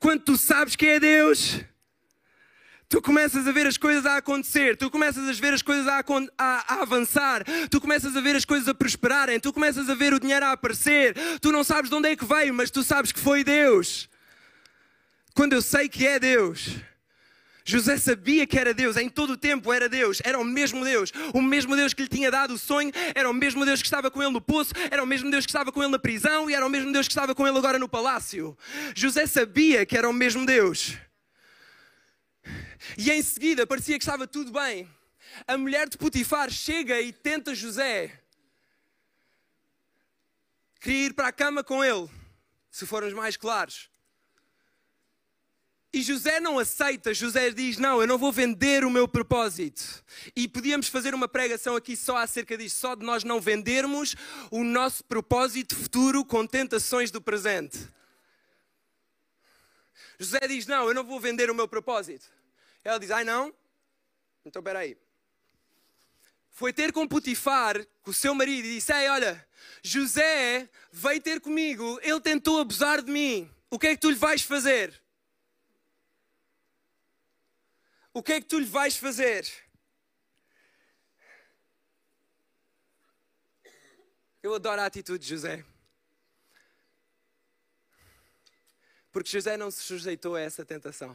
Quando 0.00 0.22
tu 0.22 0.36
sabes 0.36 0.76
que 0.76 0.86
é 0.86 1.00
Deus, 1.00 1.60
tu 2.88 3.02
começas 3.02 3.46
a 3.46 3.52
ver 3.52 3.66
as 3.66 3.76
coisas 3.76 4.06
a 4.06 4.16
acontecer, 4.16 4.76
tu 4.76 4.90
começas 4.90 5.28
a 5.28 5.32
ver 5.32 5.52
as 5.52 5.62
coisas 5.62 5.86
a, 5.86 5.98
a, 6.38 6.74
a, 6.74 6.82
avançar, 6.82 7.44
tu 7.70 7.80
começas 7.80 8.16
a 8.16 8.20
ver 8.20 8.34
as 8.34 8.44
coisas 8.44 8.66
a 8.66 8.74
prosperarem, 8.74 9.38
tu 9.38 9.52
começas 9.52 9.90
a 9.90 9.94
ver 9.94 10.14
o 10.14 10.20
dinheiro 10.20 10.46
a 10.46 10.52
aparecer, 10.52 11.14
tu 11.40 11.52
não 11.52 11.62
sabes 11.62 11.90
de 11.90 11.96
onde 11.96 12.08
é 12.08 12.16
que 12.16 12.24
veio, 12.24 12.54
mas 12.54 12.70
tu 12.70 12.82
sabes 12.82 13.12
que 13.12 13.20
foi 13.20 13.44
Deus. 13.44 14.08
Quando 15.34 15.52
eu 15.52 15.62
sei 15.62 15.88
que 15.88 16.06
é 16.06 16.18
Deus, 16.18 16.76
José 17.62 17.98
sabia 17.98 18.46
que 18.46 18.58
era 18.58 18.72
Deus, 18.72 18.96
em 18.96 19.10
todo 19.10 19.34
o 19.34 19.36
tempo 19.36 19.70
era 19.70 19.90
Deus, 19.90 20.22
era 20.24 20.38
o 20.38 20.44
mesmo 20.44 20.82
Deus, 20.82 21.12
o 21.34 21.42
mesmo 21.42 21.76
Deus 21.76 21.92
que 21.92 22.02
lhe 22.02 22.08
tinha 22.08 22.30
dado 22.30 22.54
o 22.54 22.58
sonho, 22.58 22.90
era 23.14 23.28
o 23.28 23.34
mesmo 23.34 23.66
Deus 23.66 23.82
que 23.82 23.86
estava 23.86 24.10
com 24.10 24.22
ele 24.22 24.32
no 24.32 24.40
poço, 24.40 24.72
era 24.90 25.02
o 25.02 25.06
mesmo 25.06 25.30
Deus 25.30 25.44
que 25.44 25.50
estava 25.50 25.70
com 25.70 25.82
ele 25.82 25.92
na 25.92 25.98
prisão 25.98 26.48
e 26.48 26.54
era 26.54 26.66
o 26.66 26.70
mesmo 26.70 26.90
Deus 26.90 27.06
que 27.06 27.12
estava 27.12 27.34
com 27.34 27.46
ele 27.46 27.58
agora 27.58 27.78
no 27.78 27.86
palácio. 27.86 28.56
José 28.94 29.26
sabia 29.26 29.84
que 29.84 29.98
era 29.98 30.08
o 30.08 30.12
mesmo 30.14 30.46
Deus. 30.46 30.96
E 32.96 33.10
em 33.10 33.22
seguida 33.22 33.66
parecia 33.66 33.98
que 33.98 34.04
estava 34.04 34.26
tudo 34.26 34.52
bem. 34.52 34.88
A 35.46 35.56
mulher 35.56 35.88
de 35.88 35.98
Potifar 35.98 36.50
chega 36.50 37.00
e 37.00 37.12
tenta 37.12 37.54
José. 37.54 38.22
Queria 40.80 41.06
ir 41.06 41.14
para 41.14 41.28
a 41.28 41.32
cama 41.32 41.64
com 41.64 41.84
ele, 41.84 42.08
se 42.70 42.86
formos 42.86 43.12
mais 43.12 43.36
claros. 43.36 43.90
E 45.92 46.02
José 46.02 46.38
não 46.38 46.58
aceita, 46.58 47.14
José 47.14 47.50
diz: 47.50 47.78
Não, 47.78 48.00
eu 48.00 48.06
não 48.06 48.18
vou 48.18 48.30
vender 48.30 48.84
o 48.84 48.90
meu 48.90 49.08
propósito. 49.08 50.04
E 50.36 50.46
podíamos 50.46 50.88
fazer 50.88 51.14
uma 51.14 51.26
pregação 51.26 51.74
aqui 51.74 51.96
só 51.96 52.18
acerca 52.18 52.56
disso, 52.56 52.76
só 52.78 52.94
de 52.94 53.04
nós 53.04 53.24
não 53.24 53.40
vendermos 53.40 54.14
o 54.50 54.62
nosso 54.62 55.02
propósito 55.02 55.74
futuro 55.74 56.24
com 56.24 56.46
tentações 56.46 57.10
do 57.10 57.22
presente. 57.22 57.78
José 60.18 60.40
diz: 60.46 60.66
Não, 60.66 60.88
eu 60.88 60.94
não 60.94 61.04
vou 61.04 61.18
vender 61.18 61.50
o 61.50 61.54
meu 61.54 61.66
propósito. 61.66 62.37
Ela 62.88 62.98
diz: 62.98 63.10
Ai 63.10 63.22
não? 63.22 63.54
Então 64.46 64.60
espera 64.60 64.78
aí. 64.78 64.96
Foi 66.50 66.72
ter 66.72 66.90
com 66.90 67.06
Potifar, 67.06 67.84
com 68.00 68.10
o 68.10 68.14
seu 68.14 68.34
marido, 68.34 68.66
e 68.66 68.76
disse: 68.76 68.90
Ei, 68.94 69.10
olha, 69.10 69.46
José 69.82 70.70
veio 70.90 71.20
ter 71.20 71.38
comigo, 71.38 72.00
ele 72.02 72.18
tentou 72.18 72.58
abusar 72.58 73.02
de 73.02 73.12
mim. 73.12 73.54
O 73.68 73.78
que 73.78 73.88
é 73.88 73.94
que 73.94 74.00
tu 74.00 74.08
lhe 74.08 74.16
vais 74.16 74.40
fazer? 74.40 74.98
O 78.14 78.22
que 78.22 78.32
é 78.32 78.40
que 78.40 78.46
tu 78.46 78.58
lhe 78.58 78.64
vais 78.64 78.96
fazer? 78.96 79.46
Eu 84.42 84.54
adoro 84.54 84.80
a 84.80 84.86
atitude 84.86 85.22
de 85.22 85.28
José. 85.28 85.62
Porque 89.12 89.28
José 89.28 89.58
não 89.58 89.70
se 89.70 89.82
sujeitou 89.82 90.36
a 90.36 90.40
essa 90.40 90.64
tentação. 90.64 91.14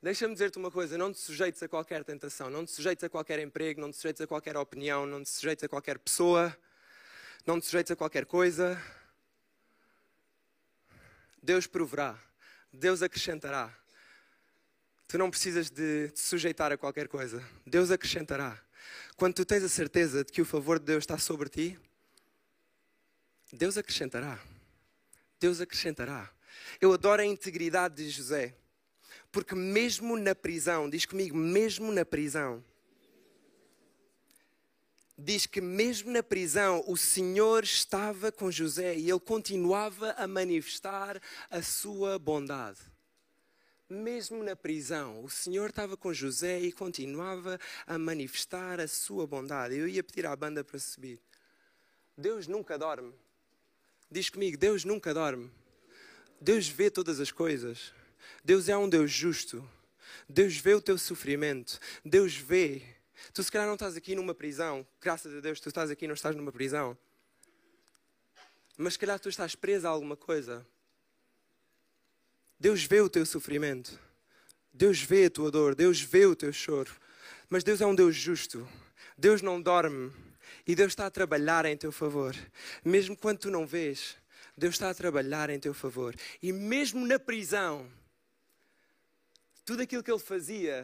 Deixa-me 0.00 0.32
dizer-te 0.32 0.58
uma 0.58 0.70
coisa: 0.70 0.96
não 0.96 1.12
te 1.12 1.18
sujeites 1.18 1.60
a 1.62 1.68
qualquer 1.68 2.04
tentação, 2.04 2.48
não 2.48 2.64
te 2.64 2.70
sujeites 2.70 3.02
a 3.02 3.08
qualquer 3.08 3.40
emprego, 3.40 3.80
não 3.80 3.90
te 3.90 3.96
sujeites 3.96 4.22
a 4.22 4.26
qualquer 4.26 4.56
opinião, 4.56 5.04
não 5.04 5.22
te 5.22 5.28
sujeites 5.28 5.64
a 5.64 5.68
qualquer 5.68 5.98
pessoa, 5.98 6.56
não 7.44 7.58
te 7.58 7.66
sujeites 7.66 7.90
a 7.90 7.96
qualquer 7.96 8.24
coisa. 8.24 8.80
Deus 11.42 11.66
proverá, 11.66 12.16
Deus 12.72 13.02
acrescentará. 13.02 13.76
Tu 15.08 15.18
não 15.18 15.30
precisas 15.30 15.70
de 15.70 16.10
te 16.10 16.20
sujeitar 16.20 16.70
a 16.70 16.76
qualquer 16.76 17.08
coisa. 17.08 17.42
Deus 17.66 17.90
acrescentará. 17.90 18.62
Quando 19.16 19.34
tu 19.34 19.44
tens 19.44 19.64
a 19.64 19.68
certeza 19.68 20.22
de 20.22 20.30
que 20.30 20.42
o 20.42 20.44
favor 20.44 20.78
de 20.78 20.84
Deus 20.84 21.02
está 21.02 21.18
sobre 21.18 21.48
ti, 21.48 21.78
Deus 23.52 23.76
acrescentará. 23.76 24.38
Deus 25.40 25.60
acrescentará. 25.60 26.30
Eu 26.80 26.92
adoro 26.92 27.22
a 27.22 27.24
integridade 27.24 27.96
de 27.96 28.10
José. 28.10 28.54
Porque 29.30 29.54
mesmo 29.54 30.16
na 30.16 30.34
prisão, 30.34 30.88
diz 30.88 31.04
comigo, 31.04 31.36
mesmo 31.36 31.92
na 31.92 32.04
prisão, 32.04 32.64
diz 35.16 35.46
que 35.46 35.60
mesmo 35.60 36.10
na 36.10 36.22
prisão 36.22 36.82
o 36.86 36.96
Senhor 36.96 37.64
estava 37.64 38.30
com 38.30 38.50
José 38.50 38.96
e 38.96 39.10
ele 39.10 39.20
continuava 39.20 40.12
a 40.12 40.26
manifestar 40.26 41.20
a 41.50 41.60
sua 41.60 42.18
bondade. 42.18 42.78
Mesmo 43.90 44.42
na 44.44 44.54
prisão, 44.54 45.24
o 45.24 45.30
Senhor 45.30 45.70
estava 45.70 45.96
com 45.96 46.12
José 46.12 46.60
e 46.60 46.70
continuava 46.70 47.58
a 47.86 47.98
manifestar 47.98 48.80
a 48.80 48.86
sua 48.86 49.26
bondade. 49.26 49.76
Eu 49.76 49.88
ia 49.88 50.04
pedir 50.04 50.26
à 50.26 50.36
banda 50.36 50.62
para 50.62 50.78
subir. 50.78 51.18
Deus 52.16 52.46
nunca 52.46 52.78
dorme. 52.78 53.14
Diz 54.10 54.28
comigo, 54.28 54.58
Deus 54.58 54.84
nunca 54.84 55.14
dorme. 55.14 55.50
Deus 56.40 56.68
vê 56.68 56.90
todas 56.90 57.18
as 57.18 57.32
coisas. 57.32 57.92
Deus 58.44 58.68
é 58.68 58.76
um 58.76 58.88
Deus 58.88 59.10
justo. 59.10 59.68
Deus 60.28 60.56
vê 60.56 60.74
o 60.74 60.80
teu 60.80 60.98
sofrimento. 60.98 61.78
Deus 62.04 62.34
vê. 62.34 62.82
Tu 63.32 63.42
se 63.42 63.50
calhar 63.50 63.66
não 63.66 63.74
estás 63.74 63.96
aqui 63.96 64.14
numa 64.14 64.34
prisão. 64.34 64.86
Graças 65.00 65.34
a 65.34 65.40
Deus 65.40 65.60
tu 65.60 65.68
estás 65.68 65.90
aqui 65.90 66.04
e 66.04 66.08
não 66.08 66.14
estás 66.14 66.36
numa 66.36 66.52
prisão. 66.52 66.96
Mas 68.76 68.92
se 68.92 68.98
calhar 68.98 69.18
tu 69.18 69.28
estás 69.28 69.54
preso 69.54 69.86
a 69.86 69.90
alguma 69.90 70.16
coisa. 70.16 70.66
Deus 72.60 72.84
vê 72.84 73.00
o 73.00 73.08
teu 73.08 73.24
sofrimento. 73.24 73.98
Deus 74.72 75.00
vê 75.00 75.26
a 75.26 75.30
tua 75.30 75.50
dor. 75.50 75.74
Deus 75.74 76.00
vê 76.00 76.26
o 76.26 76.36
teu 76.36 76.52
choro. 76.52 76.92
Mas 77.48 77.64
Deus 77.64 77.80
é 77.80 77.86
um 77.86 77.94
Deus 77.94 78.14
justo. 78.14 78.68
Deus 79.16 79.42
não 79.42 79.60
dorme. 79.60 80.12
E 80.66 80.74
Deus 80.74 80.92
está 80.92 81.06
a 81.06 81.10
trabalhar 81.10 81.64
em 81.64 81.76
teu 81.76 81.90
favor. 81.90 82.36
Mesmo 82.84 83.16
quando 83.16 83.38
tu 83.38 83.50
não 83.50 83.66
vês, 83.66 84.16
Deus 84.56 84.74
está 84.74 84.90
a 84.90 84.94
trabalhar 84.94 85.50
em 85.50 85.58
teu 85.58 85.72
favor. 85.72 86.14
E 86.42 86.52
mesmo 86.52 87.06
na 87.06 87.18
prisão, 87.18 87.90
tudo 89.68 89.82
aquilo 89.82 90.02
que 90.02 90.10
ele 90.10 90.18
fazia 90.18 90.80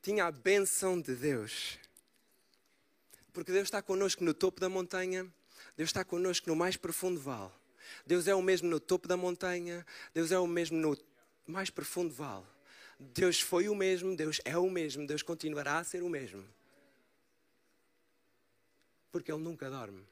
tinha 0.00 0.26
a 0.26 0.30
bênção 0.30 1.00
de 1.00 1.16
Deus. 1.16 1.76
Porque 3.32 3.50
Deus 3.50 3.64
está 3.64 3.82
connosco 3.82 4.22
no 4.22 4.32
topo 4.32 4.60
da 4.60 4.68
montanha, 4.68 5.26
Deus 5.76 5.88
está 5.88 6.04
connosco 6.04 6.48
no 6.48 6.54
mais 6.54 6.76
profundo 6.76 7.18
vale. 7.18 7.50
Deus 8.06 8.28
é 8.28 8.34
o 8.36 8.40
mesmo 8.40 8.68
no 8.68 8.78
topo 8.78 9.08
da 9.08 9.16
montanha, 9.16 9.84
Deus 10.14 10.30
é 10.30 10.38
o 10.38 10.46
mesmo 10.46 10.78
no 10.78 10.96
mais 11.48 11.68
profundo 11.68 12.14
vale. 12.14 12.46
Deus 12.96 13.40
foi 13.40 13.68
o 13.68 13.74
mesmo, 13.74 14.14
Deus 14.14 14.40
é 14.44 14.56
o 14.56 14.70
mesmo, 14.70 15.04
Deus 15.04 15.22
continuará 15.22 15.78
a 15.78 15.84
ser 15.84 16.04
o 16.04 16.08
mesmo. 16.08 16.48
Porque 19.10 19.32
Ele 19.32 19.42
nunca 19.42 19.68
dorme. 19.68 20.06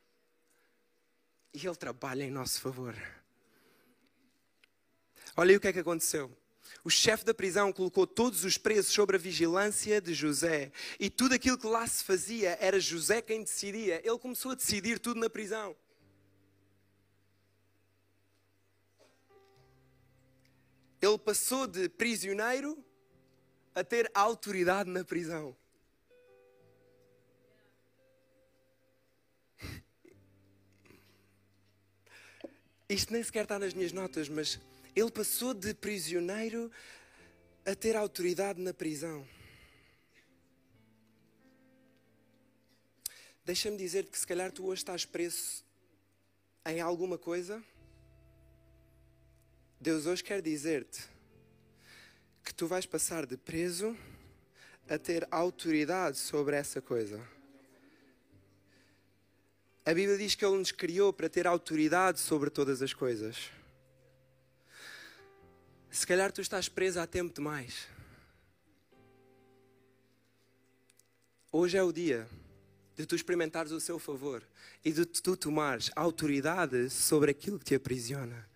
E 1.55 1.65
Ele 1.65 1.77
trabalha 1.77 2.25
em 2.25 2.31
nosso 2.33 2.61
favor. 2.61 2.97
Olha 5.37 5.51
aí 5.51 5.57
o 5.57 5.61
que 5.61 5.69
é 5.69 5.73
que 5.73 5.79
aconteceu. 5.79 6.37
O 6.85 6.91
chefe 6.91 7.25
da 7.25 7.35
prisão 7.35 7.73
colocou 7.73 8.07
todos 8.07 8.45
os 8.45 8.57
presos 8.57 8.93
sobre 8.93 9.17
a 9.17 9.19
vigilância 9.19 10.01
de 10.01 10.15
José. 10.15 10.71
E 11.01 11.11
tudo 11.11 11.35
aquilo 11.35 11.59
que 11.59 11.67
lá 11.67 11.87
se 11.87 12.05
fazia 12.05 12.57
era 12.61 12.79
José 12.79 13.21
quem 13.21 13.43
decidia. 13.43 14.01
Ele 14.05 14.19
começou 14.19 14.53
a 14.53 14.55
decidir 14.55 14.99
tudo 14.99 15.19
na 15.19 15.29
prisão. 15.29 15.77
Ele 21.01 21.19
passou 21.19 21.67
de 21.67 21.89
prisioneiro 21.89 22.83
a 23.75 23.85
ter 23.85 24.11
autoridade 24.15 24.89
na 24.89 25.05
prisão. 25.05 25.57
Isto 32.89 33.13
nem 33.13 33.23
sequer 33.23 33.43
está 33.43 33.59
nas 33.59 33.75
minhas 33.75 33.93
notas, 33.93 34.29
mas 34.29 34.61
ele 34.97 35.11
passou 35.11 35.53
de 35.53 35.75
prisioneiro 35.75 36.73
a 37.67 37.75
ter 37.75 37.95
autoridade 37.95 38.63
na 38.63 38.73
prisão. 38.73 39.29
Deixa-me 43.45 43.77
dizer 43.77 44.07
que 44.07 44.19
se 44.19 44.27
calhar 44.27 44.51
tu 44.51 44.65
hoje 44.65 44.81
estás 44.81 45.05
preso 45.05 45.63
em 46.65 46.81
alguma 46.81 47.19
coisa, 47.19 47.63
Deus 49.79 50.07
hoje 50.07 50.25
quer 50.25 50.41
dizer-te 50.41 51.05
que 52.43 52.55
tu 52.55 52.67
vais 52.67 52.87
passar 52.87 53.27
de 53.27 53.37
preso 53.37 53.97
a 54.89 54.99
ter 54.99 55.29
autoridade 55.31 56.17
sobre 56.17 56.57
essa 56.57 56.81
coisa. 56.81 57.21
A 59.85 59.93
Bíblia 59.93 60.17
diz 60.17 60.35
que 60.35 60.45
Ele 60.45 60.57
nos 60.57 60.73
criou 60.73 61.13
para 61.13 61.29
ter 61.29 61.47
autoridade 61.47 62.19
sobre 62.19 62.51
todas 62.51 62.81
as 62.83 62.95
coisas. 62.95 63.51
Se 65.97 66.07
calhar 66.07 66.31
tu 66.31 66.43
estás 66.43 66.69
preso 66.69 67.01
há 67.01 67.07
tempo 67.07 67.35
demais. 67.35 67.89
Hoje 71.51 71.79
é 71.79 71.83
o 71.83 71.91
dia 71.91 72.29
de 72.95 73.07
tu 73.07 73.17
experimentares 73.17 73.73
o 73.73 73.81
seu 73.81 73.99
favor 73.99 74.43
e 74.85 74.93
de 74.93 75.07
tu 75.07 75.35
tomares 75.39 75.91
autoridade 75.97 76.91
sobre 76.91 77.31
aquilo 77.31 77.59
que 77.59 77.65
te 77.65 77.75
aprisiona. 77.75 78.47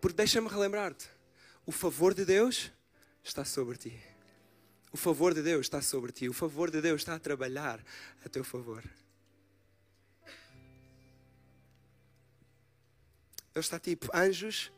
Porque 0.00 0.18
deixa-me 0.18 0.48
relembrar-te: 0.48 1.08
o 1.66 1.72
favor 1.72 2.14
de 2.14 2.24
Deus 2.24 2.70
está 3.24 3.44
sobre 3.44 3.76
ti. 3.76 4.00
O 4.92 4.96
favor 4.96 5.34
de 5.34 5.42
Deus 5.42 5.66
está 5.66 5.82
sobre 5.82 6.12
ti. 6.12 6.28
O 6.28 6.32
favor 6.32 6.70
de 6.70 6.80
Deus 6.80 7.00
está 7.00 7.16
a 7.16 7.18
trabalhar 7.18 7.84
a 8.24 8.28
teu 8.28 8.44
favor. 8.44 8.84
Ele 13.52 13.56
está 13.56 13.80
tipo 13.80 14.16
anjos. 14.16 14.70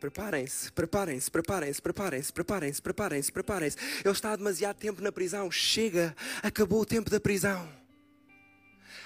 Preparem-se, 0.00 0.72
preparem-se, 0.72 1.30
preparem-se, 1.30 1.82
preparem-se, 1.82 2.32
preparem-se, 2.32 2.82
preparem-se, 2.82 3.32
preparem-se. 3.32 3.76
Ele 4.02 4.14
está 4.14 4.32
há 4.32 4.36
demasiado 4.36 4.76
tempo 4.76 5.02
na 5.02 5.12
prisão. 5.12 5.50
Chega, 5.50 6.16
acabou 6.42 6.80
o 6.80 6.86
tempo 6.86 7.10
da 7.10 7.20
prisão. 7.20 7.79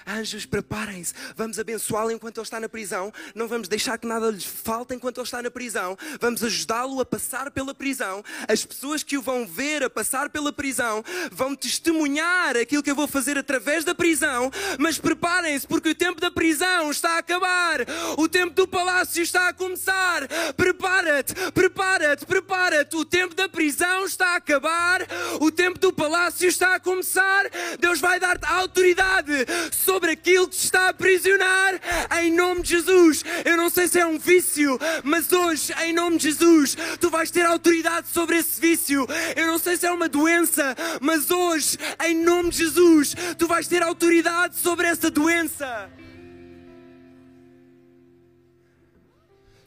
Anjos, 0.07 0.45
preparem-se. 0.45 1.13
Vamos 1.35 1.57
abençoá-lo 1.57 2.11
enquanto 2.11 2.37
ele 2.37 2.43
está 2.43 2.59
na 2.59 2.69
prisão. 2.69 3.11
Não 3.33 3.47
vamos 3.47 3.67
deixar 3.67 3.97
que 3.97 4.05
nada 4.05 4.29
lhe 4.29 4.39
falte 4.39 4.93
enquanto 4.93 5.17
ele 5.17 5.25
está 5.25 5.41
na 5.41 5.49
prisão. 5.49 5.97
Vamos 6.21 6.43
ajudá-lo 6.43 7.01
a 7.01 7.05
passar 7.05 7.49
pela 7.49 7.73
prisão. 7.73 8.23
As 8.47 8.63
pessoas 8.63 9.01
que 9.01 9.17
o 9.17 9.21
vão 9.21 9.47
ver 9.47 9.83
a 9.83 9.89
passar 9.89 10.29
pela 10.29 10.53
prisão 10.53 11.03
vão 11.31 11.55
testemunhar 11.55 12.55
aquilo 12.55 12.83
que 12.83 12.91
eu 12.91 12.95
vou 12.95 13.07
fazer 13.07 13.35
através 13.35 13.83
da 13.83 13.95
prisão. 13.95 14.51
Mas 14.77 14.99
preparem-se, 14.99 15.65
porque 15.65 15.89
o 15.89 15.95
tempo 15.95 16.21
da 16.21 16.29
prisão 16.29 16.91
está 16.91 17.15
a 17.15 17.17
acabar. 17.17 17.79
O 18.15 18.29
tempo 18.29 18.53
do 18.53 18.67
palácio 18.67 19.23
está 19.23 19.49
a 19.49 19.53
começar. 19.53 20.27
Prepara-te, 20.55 21.33
prepara-te, 21.51 22.25
prepara-te. 22.27 22.95
O 22.95 23.05
tempo 23.05 23.33
da 23.33 23.49
prisão 23.49 24.05
está 24.05 24.33
a 24.33 24.35
acabar. 24.35 25.01
O 25.41 25.49
tempo 25.49 25.79
do 25.79 25.91
palácio 25.91 26.47
está 26.47 26.75
a 26.75 26.79
começar. 26.79 27.49
Deus 27.79 27.99
vai 27.99 28.19
dar-te 28.19 28.45
autoridade 28.45 29.33
sobre 29.71 29.94
sobre 29.95 30.11
aquilo 30.11 30.49
que 30.49 30.57
te 30.57 30.65
está 30.65 30.87
a 30.87 30.89
aprisionar, 30.89 31.79
em 32.19 32.29
nome 32.29 32.61
de 32.61 32.71
Jesus. 32.71 33.23
Eu 33.45 33.55
não 33.55 33.69
sei 33.69 33.87
se 33.87 33.97
é 33.97 34.05
um 34.05 34.19
vício, 34.19 34.77
mas 35.05 35.31
hoje, 35.31 35.71
em 35.85 35.93
nome 35.93 36.17
de 36.17 36.23
Jesus, 36.23 36.75
tu 36.99 37.09
vais 37.09 37.31
ter 37.31 37.45
autoridade 37.45 38.09
sobre 38.09 38.37
esse 38.37 38.59
vício. 38.59 39.07
Eu 39.37 39.47
não 39.47 39.57
sei 39.57 39.77
se 39.77 39.85
é 39.85 39.91
uma 39.91 40.09
doença, 40.09 40.75
mas 40.99 41.31
hoje, 41.31 41.77
em 42.05 42.13
nome 42.13 42.49
de 42.49 42.57
Jesus, 42.57 43.15
tu 43.37 43.47
vais 43.47 43.69
ter 43.69 43.81
autoridade 43.81 44.57
sobre 44.57 44.85
essa 44.85 45.09
doença. 45.09 45.89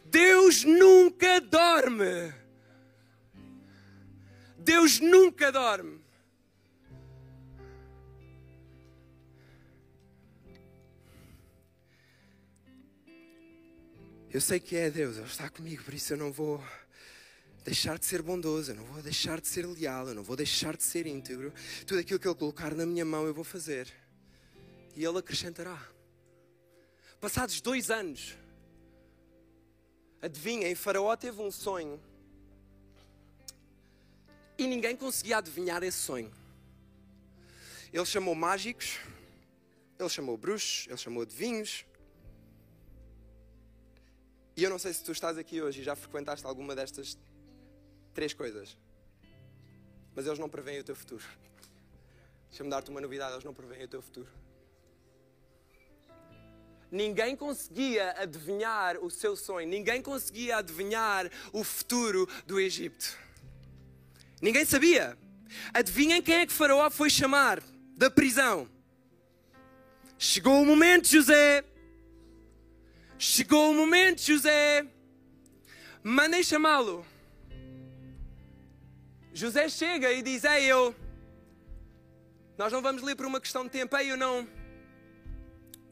Deus 0.05 0.63
nunca 0.63 1.41
dorme. 1.41 2.35
Deus 4.59 5.01
nunca 5.01 5.51
dorme. 5.51 5.98
Eu 14.39 14.41
sei 14.41 14.61
que 14.61 14.77
é 14.77 14.89
Deus, 14.89 15.17
Ele 15.17 15.27
está 15.27 15.51
comigo, 15.51 15.83
por 15.83 15.93
isso 15.93 16.13
eu 16.13 16.17
não 16.17 16.31
vou 16.31 16.63
deixar 17.65 17.99
de 17.99 18.05
ser 18.05 18.23
bondoso, 18.23 18.71
eu 18.71 18.77
não 18.77 18.85
vou 18.85 19.03
deixar 19.03 19.41
de 19.41 19.49
ser 19.49 19.67
leal, 19.67 20.07
eu 20.07 20.15
não 20.15 20.23
vou 20.23 20.37
deixar 20.37 20.77
de 20.77 20.85
ser 20.85 21.09
íntegro. 21.09 21.53
Tudo 21.85 21.99
aquilo 21.99 22.21
que 22.21 22.29
Ele 22.29 22.37
colocar 22.37 22.73
na 22.73 22.87
minha 22.87 23.05
mão 23.05 23.27
eu 23.27 23.35
vou 23.35 23.43
fazer. 23.43 23.93
E 24.95 25.05
Ele 25.05 25.19
acrescentará. 25.19 25.77
Passados 27.21 27.61
dois 27.61 27.91
anos, 27.91 28.39
adivinhem, 30.23 30.73
Faraó 30.77 31.17
teve 31.17 31.43
um 31.43 31.51
sonho 31.51 32.01
e 34.57 34.69
ninguém 34.69 34.95
conseguia 34.95 35.39
adivinhar 35.39 35.83
esse 35.83 35.99
sonho. 35.99 36.33
Ele 37.93 38.07
chamou 38.07 38.37
mágicos, 38.37 39.01
ele 39.99 40.09
chamou 40.09 40.37
bruxos, 40.37 40.87
ele 40.87 40.97
chamou 40.97 41.25
adivinhos, 41.25 41.88
e 44.59 44.65
eu 44.65 44.71
não 44.71 44.79
sei 44.79 44.93
se 44.93 45.05
tu 45.05 45.13
estás 45.13 45.39
aqui 45.39 45.63
hoje 45.63 45.83
e 45.83 45.85
já 45.85 45.95
frequentaste 45.95 46.45
alguma 46.45 46.75
destas 46.75 47.17
três 48.13 48.35
coisas. 48.35 48.77
Mas 50.17 50.27
eles 50.27 50.37
não 50.37 50.49
preveem 50.49 50.81
o 50.81 50.85
teu 50.85 50.97
futuro. 50.97 51.23
Deixa-me 52.49 52.69
dar-te 52.69 52.91
uma 52.91 53.01
novidade: 53.01 53.35
eles 53.35 53.45
não 53.45 53.55
preveem 53.55 53.85
o 53.85 53.89
teu 53.89 54.03
futuro. 54.03 54.27
Ninguém 56.91 57.37
conseguia 57.37 58.11
adivinhar 58.21 58.97
o 58.97 59.09
seu 59.09 59.37
sonho, 59.37 59.69
ninguém 59.69 60.03
conseguia 60.03 60.57
adivinhar 60.57 61.31
o 61.53 61.63
futuro 61.63 62.29
do 62.45 62.59
Egito. 62.59 63.17
Ninguém 64.43 64.65
sabia. 64.65 65.17
Adivinhem 65.73 66.21
quem 66.21 66.35
é 66.35 66.47
que 66.47 66.53
Faraó 66.53 66.91
foi 66.91 67.11
chamar 67.11 67.63
da 67.97 68.11
prisão. 68.11 68.69
Chegou 70.19 70.61
o 70.61 70.67
momento, 70.67 71.07
José. 71.07 71.65
Chegou 73.19 73.73
o 73.73 73.75
momento, 73.75 74.21
José. 74.23 74.87
Mandem 76.05 76.41
chamá-lo. 76.43 77.05
José 79.35 79.69
chega 79.69 80.13
e 80.13 80.23
diz: 80.23 80.45
Ei, 80.45 80.67
eu. 80.67 80.95
Nós 82.57 82.73
não 82.73 82.81
vamos 82.81 83.03
ler 83.03 83.17
por 83.17 83.27
uma 83.27 83.41
questão 83.41 83.65
de 83.65 83.71
tempo. 83.71 83.97
Ei, 83.97 84.13
eu 84.13 84.17
não. 84.17 84.47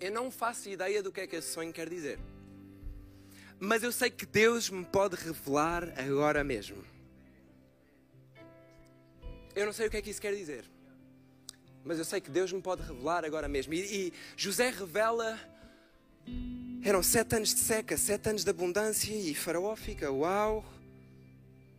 Eu 0.00 0.12
não 0.12 0.30
faço 0.30 0.68
ideia 0.68 1.02
do 1.02 1.10
que 1.10 1.20
é 1.20 1.26
que 1.26 1.34
esse 1.34 1.52
sonho 1.52 1.72
quer 1.72 1.88
dizer. 1.88 2.20
Mas 3.58 3.82
eu 3.82 3.90
sei 3.90 4.08
que 4.08 4.24
Deus 4.24 4.70
me 4.70 4.84
pode 4.84 5.16
revelar 5.16 5.92
agora 5.98 6.44
mesmo. 6.44 6.84
Eu 9.54 9.66
não 9.66 9.72
sei 9.72 9.88
o 9.88 9.90
que 9.90 9.96
é 9.96 10.02
que 10.02 10.10
isso 10.10 10.20
quer 10.20 10.34
dizer. 10.34 10.64
Mas 11.82 11.98
eu 11.98 12.04
sei 12.04 12.20
que 12.20 12.30
Deus 12.30 12.52
me 12.52 12.62
pode 12.62 12.82
revelar 12.82 13.24
agora 13.24 13.48
mesmo. 13.48 13.74
E, 13.74 13.80
e 13.80 14.12
José 14.36 14.70
revela 14.70 15.40
eram 16.82 17.02
sete 17.02 17.34
anos 17.34 17.52
de 17.52 17.60
seca, 17.60 17.96
sete 17.96 18.28
anos 18.28 18.44
de 18.44 18.50
abundância 18.50 19.12
e 19.12 19.34
Faraó 19.34 19.74
fica, 19.74 20.10
uau, 20.10 20.64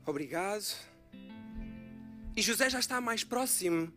obrigado. 0.06 0.76
E 2.36 2.42
José 2.42 2.70
já 2.70 2.80
está 2.80 3.00
mais 3.00 3.24
próximo 3.24 3.92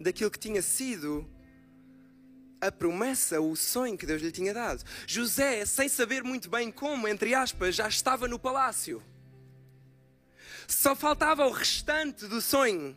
daquilo 0.00 0.30
que 0.30 0.38
tinha 0.38 0.62
sido 0.62 1.28
a 2.60 2.72
promessa, 2.72 3.40
o 3.40 3.54
sonho 3.54 3.96
que 3.96 4.06
Deus 4.06 4.22
lhe 4.22 4.32
tinha 4.32 4.54
dado. 4.54 4.82
José, 5.06 5.64
sem 5.64 5.88
saber 5.88 6.24
muito 6.24 6.48
bem 6.48 6.72
como, 6.72 7.06
entre 7.06 7.34
aspas, 7.34 7.74
já 7.74 7.86
estava 7.86 8.26
no 8.26 8.38
palácio. 8.38 9.02
Só 10.66 10.96
faltava 10.96 11.46
o 11.46 11.50
restante 11.50 12.26
do 12.26 12.40
sonho. 12.40 12.96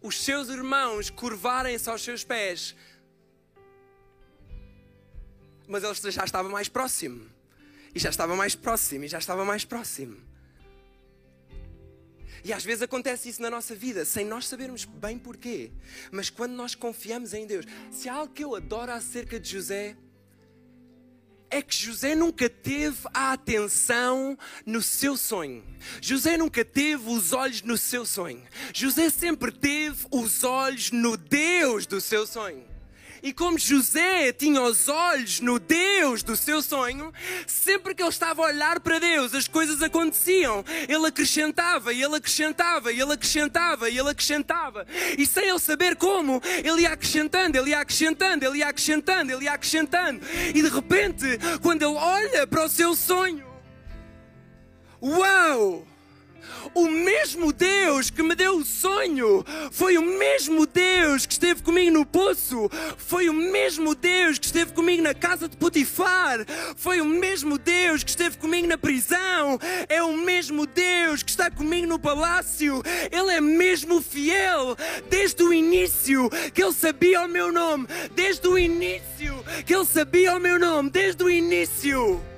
Os 0.00 0.22
seus 0.22 0.48
irmãos 0.48 1.10
curvarem-se 1.10 1.88
aos 1.88 2.02
seus 2.02 2.24
pés 2.24 2.74
mas 5.72 5.82
ele 5.84 6.12
já 6.12 6.24
estava 6.24 6.50
mais 6.50 6.68
próximo. 6.68 7.26
E 7.94 7.98
já 7.98 8.10
estava 8.10 8.36
mais 8.36 8.54
próximo, 8.54 9.04
e 9.04 9.08
já 9.08 9.18
estava 9.18 9.42
mais 9.42 9.64
próximo. 9.64 10.16
E 12.44 12.52
às 12.52 12.62
vezes 12.62 12.82
acontece 12.82 13.30
isso 13.30 13.40
na 13.40 13.48
nossa 13.48 13.74
vida, 13.74 14.04
sem 14.04 14.24
nós 14.24 14.46
sabermos 14.46 14.84
bem 14.84 15.18
porquê. 15.18 15.70
Mas 16.10 16.28
quando 16.28 16.52
nós 16.52 16.74
confiamos 16.74 17.32
em 17.32 17.46
Deus, 17.46 17.64
se 17.90 18.08
há 18.08 18.14
algo 18.14 18.34
que 18.34 18.44
eu 18.44 18.54
adoro 18.54 18.92
acerca 18.92 19.40
de 19.40 19.48
José, 19.48 19.96
é 21.48 21.62
que 21.62 21.74
José 21.74 22.14
nunca 22.14 22.50
teve 22.50 22.98
a 23.12 23.32
atenção 23.32 24.36
no 24.66 24.82
seu 24.82 25.16
sonho. 25.16 25.64
José 26.00 26.36
nunca 26.36 26.64
teve 26.64 27.08
os 27.10 27.32
olhos 27.32 27.62
no 27.62 27.78
seu 27.78 28.04
sonho. 28.04 28.42
José 28.74 29.08
sempre 29.08 29.52
teve 29.52 30.06
os 30.10 30.44
olhos 30.44 30.90
no 30.90 31.16
Deus 31.16 31.86
do 31.86 32.00
seu 32.00 32.26
sonho. 32.26 32.71
E 33.22 33.32
como 33.32 33.56
José 33.56 34.32
tinha 34.32 34.60
os 34.60 34.88
olhos 34.88 35.40
no 35.40 35.58
Deus 35.58 36.24
do 36.24 36.34
seu 36.34 36.60
sonho, 36.60 37.12
sempre 37.46 37.94
que 37.94 38.02
ele 38.02 38.10
estava 38.10 38.42
a 38.42 38.46
olhar 38.46 38.80
para 38.80 38.98
Deus, 38.98 39.32
as 39.32 39.46
coisas 39.46 39.80
aconteciam. 39.80 40.64
Ele 40.88 41.06
acrescentava, 41.06 41.92
e 41.92 42.02
ele 42.02 42.16
acrescentava, 42.16 42.92
e 42.92 43.00
ele 43.00 43.12
acrescentava, 43.12 43.88
e 43.88 43.96
ele 43.96 44.10
acrescentava. 44.10 44.86
E 45.16 45.24
sem 45.24 45.48
ele 45.48 45.58
saber 45.60 45.94
como, 45.94 46.42
ele 46.64 46.82
ia 46.82 46.92
acrescentando, 46.92 47.56
ele 47.56 47.70
ia 47.70 47.80
acrescentando, 47.80 48.44
ele 48.44 48.58
ia 48.58 48.68
acrescentando, 48.68 49.32
ele 49.32 49.44
ia 49.44 49.52
acrescentando. 49.52 50.20
E 50.48 50.60
de 50.60 50.68
repente, 50.68 51.38
quando 51.62 51.82
ele 51.82 51.94
olha 51.94 52.46
para 52.46 52.64
o 52.64 52.68
seu 52.68 52.94
sonho, 52.96 53.46
uau! 55.00 55.91
O 56.74 56.88
mesmo 56.88 57.52
Deus 57.52 58.10
que 58.10 58.22
me 58.22 58.34
deu 58.34 58.56
o 58.56 58.64
sonho 58.64 59.44
foi 59.70 59.98
o 59.98 60.02
mesmo 60.02 60.66
Deus 60.66 61.26
que 61.26 61.32
esteve 61.32 61.62
comigo 61.62 61.90
no 61.90 62.06
poço, 62.06 62.70
foi 62.96 63.28
o 63.28 63.32
mesmo 63.32 63.94
Deus 63.94 64.38
que 64.38 64.46
esteve 64.46 64.72
comigo 64.72 65.02
na 65.02 65.14
casa 65.14 65.48
de 65.48 65.56
Potifar, 65.56 66.44
foi 66.76 67.00
o 67.00 67.04
mesmo 67.04 67.58
Deus 67.58 68.02
que 68.02 68.10
esteve 68.10 68.38
comigo 68.38 68.66
na 68.66 68.78
prisão, 68.78 69.58
é 69.88 70.02
o 70.02 70.16
mesmo 70.16 70.66
Deus 70.66 71.22
que 71.22 71.30
está 71.30 71.50
comigo 71.50 71.86
no 71.86 71.98
palácio, 71.98 72.82
Ele 73.10 73.32
é 73.32 73.40
mesmo 73.40 74.00
fiel 74.00 74.76
desde 75.10 75.42
o 75.42 75.52
início 75.52 76.30
que 76.54 76.62
Ele 76.62 76.72
sabia 76.72 77.22
o 77.22 77.28
meu 77.28 77.52
nome, 77.52 77.86
desde 78.14 78.46
o 78.48 78.58
início 78.58 79.44
que 79.66 79.74
Ele 79.74 79.84
sabia 79.84 80.36
o 80.36 80.40
meu 80.40 80.58
nome, 80.58 80.90
desde 80.90 81.22
o 81.22 81.30
início 81.30 82.31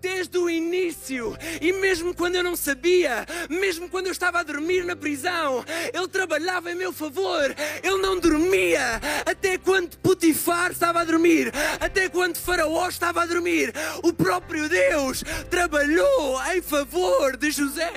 desde 0.00 0.38
o 0.38 0.48
início. 0.48 1.36
E 1.60 1.72
mesmo 1.72 2.14
quando 2.14 2.36
eu 2.36 2.42
não 2.42 2.56
sabia, 2.56 3.26
mesmo 3.48 3.88
quando 3.88 4.06
eu 4.06 4.12
estava 4.12 4.40
a 4.40 4.42
dormir 4.42 4.84
na 4.84 4.96
prisão, 4.96 5.64
Ele 5.92 6.08
trabalhava 6.08 6.70
em 6.70 6.74
meu 6.74 6.92
favor. 6.92 7.54
Ele 7.82 7.96
não 7.98 8.18
dormia 8.18 9.00
até 9.24 9.58
quando 9.58 9.96
Potifar 9.98 10.70
estava 10.70 11.00
a 11.00 11.04
dormir, 11.04 11.52
até 11.80 12.08
quando 12.08 12.36
Faraó 12.36 12.88
estava 12.88 13.22
a 13.22 13.26
dormir. 13.26 13.72
O 14.02 14.12
próprio 14.12 14.68
Deus 14.68 15.22
trabalhou 15.50 16.40
em 16.52 16.62
favor 16.62 17.36
de 17.36 17.50
José. 17.50 17.92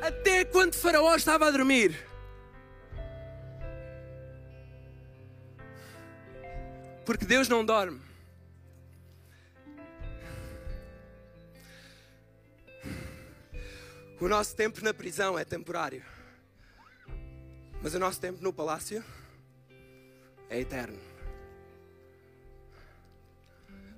Até 0.00 0.44
quando 0.44 0.74
Faraó 0.74 1.14
estava 1.16 1.46
a 1.46 1.50
dormir. 1.50 1.96
Porque 7.04 7.24
Deus 7.24 7.48
não 7.48 7.64
dorme. 7.64 8.00
O 14.20 14.28
nosso 14.28 14.54
tempo 14.54 14.82
na 14.82 14.94
prisão 14.94 15.36
é 15.36 15.44
temporário. 15.44 16.02
Mas 17.82 17.94
o 17.94 17.98
nosso 17.98 18.20
tempo 18.20 18.42
no 18.42 18.52
palácio 18.52 19.04
é 20.48 20.60
eterno. 20.60 20.98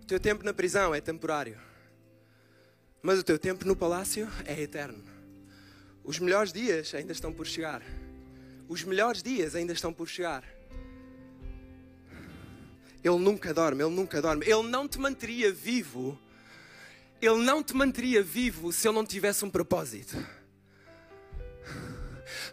O 0.03 0.07
teu 0.07 0.19
tempo 0.19 0.43
na 0.43 0.55
prisão 0.55 0.95
é 0.95 1.01
temporário. 1.01 1.59
Mas 3.03 3.19
o 3.19 3.23
teu 3.23 3.39
tempo 3.39 3.67
no 3.67 3.77
palácio 3.77 4.29
é 4.47 4.61
eterno. 4.61 5.05
Os 6.03 6.19
melhores 6.19 6.53
dias 6.53 6.95
ainda 6.95 7.13
estão 7.13 7.33
por 7.33 7.47
chegar. 7.47 7.83
Os 8.69 8.83
melhores 8.85 9.23
dias 9.23 9.55
ainda 9.55 9.75
estão 9.75 9.93
por 9.93 10.09
chegar. 10.09 10.45
Ele 13.05 13.19
nunca 13.19 13.53
dorme, 13.53 13.85
ele 13.85 13.95
nunca 13.95 14.23
dorme. 14.23 14.47
Ele 14.47 14.63
não 14.63 14.89
te 14.89 14.99
manteria 14.99 15.53
vivo 15.53 16.19
ele 17.21 17.43
não 17.45 17.63
te 17.63 17.75
manteria 17.75 18.23
vivo 18.23 18.73
se 18.73 18.87
ele 18.87 18.95
não 18.95 19.05
tivesse 19.05 19.45
um 19.45 19.51
propósito. 19.51 20.17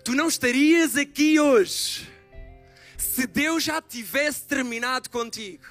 Tu 0.04 0.14
não 0.14 0.28
estarias 0.28 0.96
aqui 0.96 1.40
hoje 1.40 2.10
se 2.98 3.28
Deus 3.28 3.64
já 3.64 3.82
tivesse 3.82 4.44
terminado 4.44 5.10
contigo. 5.10 5.64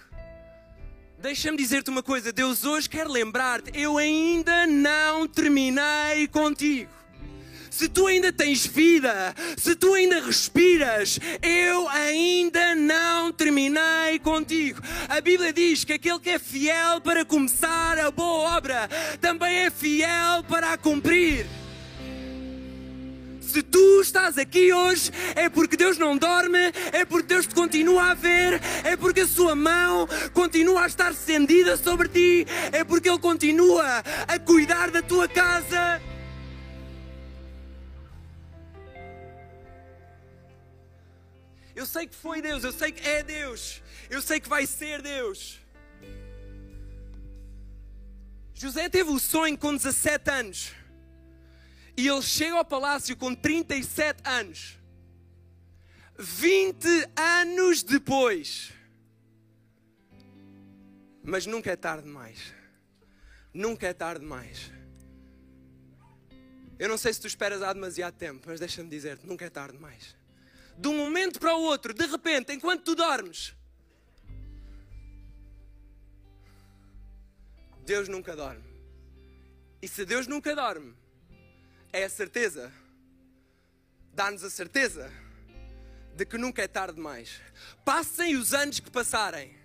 Deixa-me 1.19 1.57
dizer-te 1.57 1.91
uma 1.91 2.03
coisa: 2.03 2.33
Deus 2.33 2.65
hoje 2.65 2.89
quer 2.89 3.09
lembrar-te, 3.09 3.71
eu 3.79 3.99
ainda 3.99 4.67
não 4.67 5.27
terminei 5.27 6.29
contigo 6.29 7.02
se 7.73 7.89
tu 7.89 8.07
ainda 8.07 8.31
tens 8.31 8.67
vida, 8.67 9.35
se 9.57 9.75
tu 9.75 9.95
ainda 9.95 10.21
respiras, 10.21 11.19
eu 11.43 11.89
ainda 11.89 12.75
não 12.75 13.33
terminei 13.33 14.19
contigo. 14.23 14.79
A 15.09 15.23
Bíblia 15.23 15.55
diz 15.55 15.83
que 15.83 15.95
aquele 15.95 16.21
que 16.21 16.29
é 16.29 16.39
fiel 16.39 17.01
para 17.01 17.25
começar 17.25 17.99
a 17.99 18.11
boa 18.11 18.59
obra 18.59 18.91
também 19.23 19.61
é 19.61 19.71
fiel 19.71 20.45
para 20.47 20.75
a 20.75 20.77
cumprir. 20.77 21.47
Se 23.41 23.63
tu 23.63 24.03
estás 24.03 24.37
aqui 24.37 24.71
hoje, 24.71 25.11
é 25.35 25.49
porque 25.49 25.75
Deus 25.75 25.97
não 25.97 26.19
dorme, 26.19 26.59
é 26.93 27.07
porque 27.07 27.29
Deus 27.29 27.47
te 27.47 27.55
continua 27.55 28.11
a 28.11 28.15
ver, 28.15 28.61
é 28.85 28.97
porque 28.97 29.21
a 29.21 29.27
sua 29.27 29.55
mão 29.55 30.07
continua 30.35 30.85
a 30.85 30.87
estar 30.87 31.11
estendida 31.13 31.79
sobre 31.79 32.09
ti, 32.09 32.47
é 32.71 32.85
porque 32.85 33.09
Ele 33.09 33.19
continua 33.19 34.05
a 34.29 34.39
cuidar 34.39 34.91
da 34.91 35.01
tua 35.01 35.27
casa. 35.27 36.12
Eu 41.83 41.87
sei 41.87 42.07
que 42.07 42.15
foi 42.15 42.41
Deus, 42.41 42.63
eu 42.63 42.71
sei 42.71 42.93
que 42.93 43.05
é 43.09 43.25
Deus, 43.25 43.83
eu 44.09 44.23
sei 44.23 44.39
que 44.39 44.49
vai 44.49 44.65
ser 44.67 45.03
Deus. 45.03 45.61
José 48.55 48.89
teve 48.89 49.11
o 49.11 49.19
sonho 49.19 49.59
com 49.59 49.75
17 49.75 50.31
anos 50.31 50.73
e 51.97 52.07
ele 52.07 52.23
chega 52.23 52.55
ao 52.55 52.65
palácio 52.65 53.17
com 53.17 53.35
37 53.35 54.23
anos. 54.25 54.79
20 56.17 56.87
anos 57.17 57.83
depois. 57.83 58.73
Mas 61.21 61.47
nunca 61.47 61.73
é 61.73 61.75
tarde 61.75 62.05
demais. 62.05 62.55
Nunca 63.53 63.89
é 63.89 63.93
tarde 63.93 64.21
demais. 64.21 64.71
Eu 66.79 66.89
não 66.89 66.97
sei 66.97 67.13
se 67.13 67.21
tu 67.21 67.27
esperas 67.27 67.61
há 67.61 67.73
demasiado 67.73 68.15
tempo, 68.15 68.45
mas 68.47 68.61
deixa-me 68.61 68.89
dizer-te: 68.89 69.27
nunca 69.27 69.45
é 69.45 69.51
tarde 69.51 69.75
demais 69.77 70.22
de 70.77 70.89
um 70.89 70.97
momento 70.97 71.39
para 71.39 71.55
o 71.55 71.63
outro, 71.63 71.93
de 71.95 72.07
repente, 72.07 72.53
enquanto 72.53 72.83
tu 72.83 72.95
dormes. 72.95 73.55
Deus 77.85 78.09
nunca 78.09 78.35
dorme. 78.37 78.65
E 79.81 79.89
se 79.89 80.05
Deus 80.05 80.27
nunca 80.27 80.55
dorme, 80.55 80.95
é 81.93 82.05
a 82.05 82.09
certeza, 82.09 82.73
dá-nos 84.15 84.45
a 84.45 84.51
certeza 84.51 85.13
de 86.15 86.25
que 86.25 86.39
nunca 86.39 86.63
é 86.63 86.69
tarde 86.69 86.95
demais. 86.95 87.41
Passem 87.85 88.37
os 88.37 88.55
anos 88.55 88.79
que 88.79 88.91
passarem. 88.91 89.57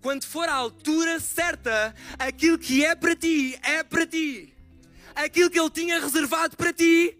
Quando 0.00 0.24
for 0.24 0.48
a 0.48 0.54
altura 0.54 1.18
certa, 1.18 1.94
aquilo 2.18 2.58
que 2.58 2.84
é 2.84 2.94
para 2.94 3.16
ti, 3.16 3.58
é 3.62 3.82
para 3.82 4.06
ti. 4.06 4.54
Aquilo 5.14 5.50
que 5.50 5.58
Ele 5.58 5.70
tinha 5.70 6.00
reservado 6.00 6.56
para 6.56 6.72
ti, 6.72 7.18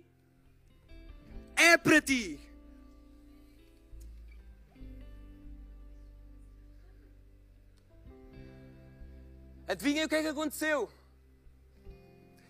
é 1.56 1.78
para 1.78 2.00
ti. 2.00 2.38
Adivinhem 9.66 10.04
o 10.04 10.08
que 10.08 10.14
é 10.14 10.22
que 10.22 10.28
aconteceu? 10.28 10.90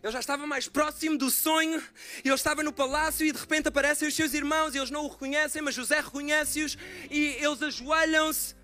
Ele 0.02 0.12
já 0.12 0.20
estava 0.20 0.46
mais 0.46 0.68
próximo 0.68 1.16
do 1.16 1.30
sonho, 1.30 1.82
ele 2.22 2.34
estava 2.34 2.62
no 2.62 2.72
palácio 2.72 3.26
e 3.26 3.32
de 3.32 3.38
repente 3.38 3.68
aparecem 3.68 4.06
os 4.06 4.14
seus 4.14 4.34
irmãos 4.34 4.74
e 4.74 4.78
eles 4.78 4.90
não 4.90 5.06
o 5.06 5.08
reconhecem, 5.08 5.62
mas 5.62 5.74
José 5.74 6.00
reconhece-os 6.00 6.76
e 7.10 7.36
eles 7.40 7.62
ajoelham-se. 7.62 8.54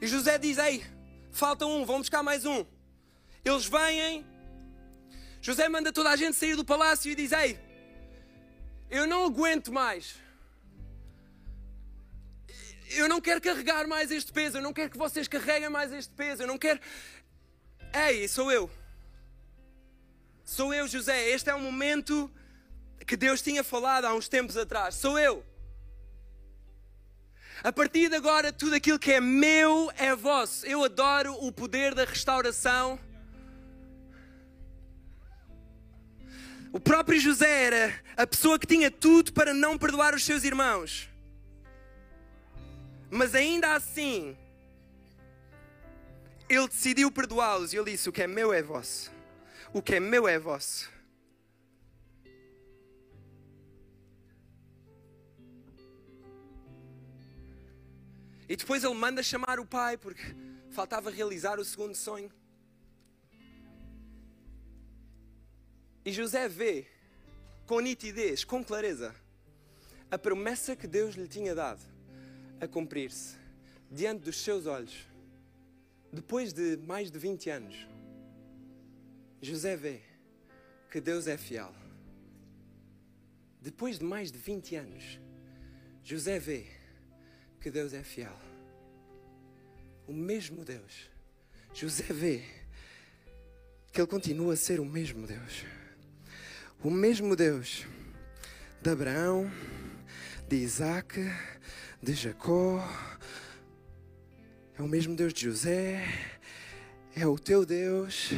E 0.00 0.06
José 0.06 0.36
diz: 0.36 0.58
Ei, 0.58 0.84
falta 1.30 1.64
um, 1.64 1.84
vão 1.84 1.98
buscar 1.98 2.24
mais 2.24 2.44
um. 2.44 2.66
Eles 3.44 3.66
vêm, 3.66 4.26
José 5.40 5.68
manda 5.68 5.92
toda 5.92 6.10
a 6.10 6.16
gente 6.16 6.36
sair 6.36 6.56
do 6.56 6.64
palácio 6.64 7.08
e 7.08 7.14
diz: 7.14 7.30
Ei, 7.30 7.56
eu 8.90 9.06
não 9.06 9.26
aguento 9.26 9.72
mais. 9.72 10.16
Eu 12.90 13.08
não 13.08 13.20
quero 13.20 13.40
carregar 13.40 13.86
mais 13.86 14.10
este 14.10 14.32
peso, 14.32 14.58
eu 14.58 14.62
não 14.62 14.72
quero 14.72 14.90
que 14.90 14.98
vocês 14.98 15.28
carreguem 15.28 15.68
mais 15.68 15.92
este 15.92 16.12
peso, 16.14 16.42
eu 16.42 16.46
não 16.46 16.58
quero. 16.58 16.80
Ei, 17.92 18.28
sou 18.28 18.50
eu. 18.52 18.70
Sou 20.44 20.72
eu, 20.72 20.86
José. 20.86 21.30
Este 21.30 21.50
é 21.50 21.54
um 21.54 21.60
momento 21.60 22.30
que 23.06 23.16
Deus 23.16 23.42
tinha 23.42 23.64
falado 23.64 24.04
há 24.04 24.14
uns 24.14 24.28
tempos 24.28 24.56
atrás. 24.56 24.94
Sou 24.94 25.18
eu. 25.18 25.44
A 27.64 27.72
partir 27.72 28.08
de 28.08 28.16
agora, 28.16 28.52
tudo 28.52 28.74
aquilo 28.74 28.98
que 28.98 29.12
é 29.12 29.20
meu 29.20 29.90
é 29.96 30.14
vosso. 30.14 30.66
Eu 30.66 30.84
adoro 30.84 31.34
o 31.44 31.50
poder 31.50 31.94
da 31.94 32.04
restauração. 32.04 32.98
O 36.72 36.78
próprio 36.78 37.18
José 37.18 37.64
era 37.64 38.00
a 38.16 38.26
pessoa 38.26 38.58
que 38.58 38.66
tinha 38.66 38.90
tudo 38.90 39.32
para 39.32 39.54
não 39.54 39.78
perdoar 39.78 40.14
os 40.14 40.24
seus 40.24 40.44
irmãos. 40.44 41.08
Mas 43.10 43.34
ainda 43.34 43.74
assim, 43.74 44.36
ele 46.48 46.68
decidiu 46.68 47.10
perdoá-los 47.10 47.72
e 47.72 47.76
ele 47.76 47.92
disse: 47.92 48.08
O 48.08 48.12
que 48.12 48.22
é 48.22 48.26
meu 48.26 48.52
é 48.52 48.62
vosso. 48.62 49.10
O 49.72 49.82
que 49.82 49.96
é 49.96 50.00
meu 50.00 50.28
é 50.28 50.38
vosso. 50.38 50.90
E 58.48 58.54
depois 58.54 58.84
ele 58.84 58.94
manda 58.94 59.22
chamar 59.22 59.58
o 59.58 59.66
pai 59.66 59.96
porque 59.96 60.22
faltava 60.70 61.10
realizar 61.10 61.58
o 61.58 61.64
segundo 61.64 61.96
sonho. 61.96 62.30
E 66.04 66.12
José 66.12 66.48
vê 66.48 66.86
com 67.66 67.80
nitidez, 67.80 68.44
com 68.44 68.62
clareza, 68.62 69.12
a 70.08 70.16
promessa 70.16 70.76
que 70.76 70.86
Deus 70.86 71.16
lhe 71.16 71.26
tinha 71.26 71.52
dado 71.52 71.80
a 72.60 72.68
cumprir-se 72.68 73.36
diante 73.90 74.22
dos 74.22 74.40
seus 74.40 74.66
olhos 74.66 75.15
depois 76.16 76.50
de 76.54 76.78
mais 76.78 77.10
de 77.10 77.18
20 77.18 77.50
anos, 77.50 77.86
José 79.42 79.76
vê 79.76 80.00
que 80.90 80.98
Deus 80.98 81.26
é 81.26 81.36
fiel. 81.36 81.74
Depois 83.60 83.98
de 83.98 84.04
mais 84.04 84.32
de 84.32 84.38
20 84.38 84.76
anos, 84.76 85.20
José 86.02 86.38
vê 86.38 86.66
que 87.60 87.70
Deus 87.70 87.92
é 87.92 88.02
fiel. 88.02 88.34
O 90.06 90.12
mesmo 90.14 90.64
Deus. 90.64 91.10
José 91.74 92.06
vê 92.08 92.42
que 93.92 94.00
ele 94.00 94.08
continua 94.08 94.54
a 94.54 94.56
ser 94.56 94.80
o 94.80 94.86
mesmo 94.86 95.26
Deus. 95.26 95.66
O 96.82 96.90
mesmo 96.90 97.36
Deus 97.36 97.84
de 98.80 98.88
Abraão, 98.88 99.52
de 100.48 100.56
Isaac, 100.56 101.20
de 102.02 102.14
Jacó. 102.14 102.82
É 104.78 104.82
o 104.82 104.86
mesmo 104.86 105.16
Deus 105.16 105.32
de 105.32 105.46
José. 105.46 106.06
É 107.16 107.26
o 107.26 107.38
teu 107.38 107.64
Deus. 107.64 108.30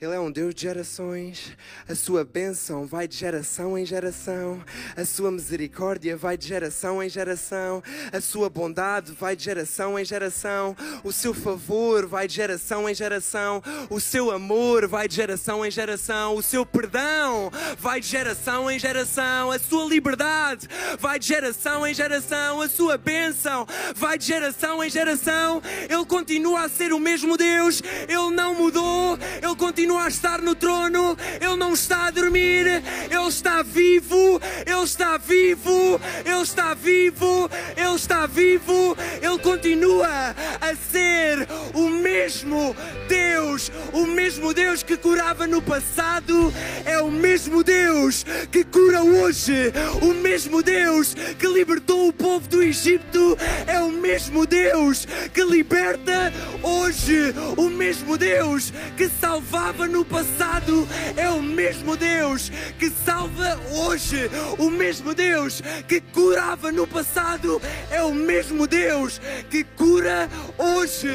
Ele 0.00 0.14
é 0.14 0.18
um 0.18 0.30
Deus 0.30 0.54
de 0.54 0.62
gerações. 0.62 1.54
A 1.86 1.94
sua 1.94 2.24
bênção 2.24 2.86
vai 2.86 3.06
de 3.06 3.14
geração 3.14 3.76
em 3.76 3.84
geração. 3.84 4.64
A 4.96 5.04
sua 5.04 5.30
misericórdia 5.30 6.16
vai 6.16 6.38
de 6.38 6.48
geração 6.48 7.02
em 7.02 7.08
geração. 7.10 7.82
A 8.10 8.18
sua 8.18 8.48
bondade 8.48 9.12
vai 9.12 9.36
de 9.36 9.44
geração 9.44 9.98
em 9.98 10.04
geração. 10.04 10.74
O 11.04 11.12
seu 11.12 11.34
favor 11.34 12.06
vai 12.06 12.26
de 12.26 12.34
geração 12.34 12.88
em 12.88 12.94
geração. 12.94 13.62
O 13.90 14.00
seu 14.00 14.30
amor 14.30 14.88
vai 14.88 15.06
de 15.06 15.16
geração 15.16 15.66
em 15.66 15.70
geração. 15.70 16.34
O 16.34 16.42
seu 16.42 16.64
perdão 16.64 17.50
vai 17.76 18.00
de 18.00 18.06
geração 18.06 18.70
em 18.70 18.78
geração. 18.78 19.50
A 19.50 19.58
sua 19.58 19.84
liberdade 19.84 20.66
vai 20.98 21.18
de 21.18 21.26
geração 21.26 21.86
em 21.86 21.92
geração. 21.92 22.62
A 22.62 22.70
sua 22.70 22.96
bênção 22.96 23.66
vai 23.94 24.16
de 24.16 24.24
geração 24.24 24.82
em 24.82 24.88
geração. 24.88 25.60
Ele 25.90 26.06
continua 26.06 26.62
a 26.62 26.70
ser 26.70 26.90
o 26.94 26.98
mesmo 26.98 27.36
Deus. 27.36 27.82
Ele 28.08 28.30
não 28.30 28.54
mudou. 28.54 29.18
Ele 29.42 29.56
continua 29.56 29.89
continua 29.90 30.04
a 30.04 30.08
estar 30.08 30.40
no 30.40 30.54
trono, 30.54 31.16
Ele 31.40 31.56
não 31.56 31.72
está 31.72 32.06
a 32.06 32.10
dormir, 32.10 32.66
Ele 33.10 33.28
está 33.28 33.60
vivo, 33.62 34.40
Ele 34.70 34.84
está 34.84 35.18
vivo, 35.18 36.00
Ele 36.24 36.42
está 36.42 36.74
vivo, 36.74 37.50
Ele 37.76 37.96
está 37.96 38.26
vivo, 38.26 38.96
Ele 39.20 39.38
continua 39.40 40.34
a 40.60 40.76
ser 40.76 41.48
o 41.74 41.88
mesmo 41.88 42.76
Deus, 43.08 43.72
o 43.92 44.06
mesmo 44.06 44.54
Deus 44.54 44.84
que 44.84 44.96
curava 44.96 45.44
no 45.48 45.60
passado, 45.60 46.54
é 46.84 46.98
o 46.98 47.10
mesmo 47.10 47.64
Deus 47.64 48.24
que 48.52 48.62
cura 48.62 49.02
hoje, 49.02 49.72
o 50.02 50.14
mesmo 50.14 50.62
Deus 50.62 51.14
que 51.36 51.48
libertou 51.48 52.06
o 52.06 52.12
povo 52.12 52.46
do 52.46 52.62
Egito, 52.62 53.36
é 53.66 53.80
o 53.80 53.90
mesmo 53.90 54.46
Deus 54.46 55.04
que 55.34 55.42
liberta 55.42 56.32
hoje, 56.62 57.34
o 57.56 57.68
mesmo 57.68 58.16
Deus 58.16 58.72
que 58.96 59.08
salvava 59.08 59.88
no 59.88 60.04
passado 60.04 60.86
é 61.16 61.28
o 61.28 61.42
mesmo 61.42 61.96
Deus 61.96 62.50
que 62.78 62.90
salva 63.04 63.58
hoje. 63.72 64.30
O 64.60 64.68
mesmo 64.68 65.14
Deus 65.14 65.62
que 65.88 66.02
curava 66.02 66.70
no 66.70 66.86
passado 66.86 67.62
é 67.90 68.02
o 68.02 68.12
mesmo 68.12 68.66
Deus 68.66 69.18
que 69.48 69.64
cura 69.64 70.28
hoje. 70.58 71.08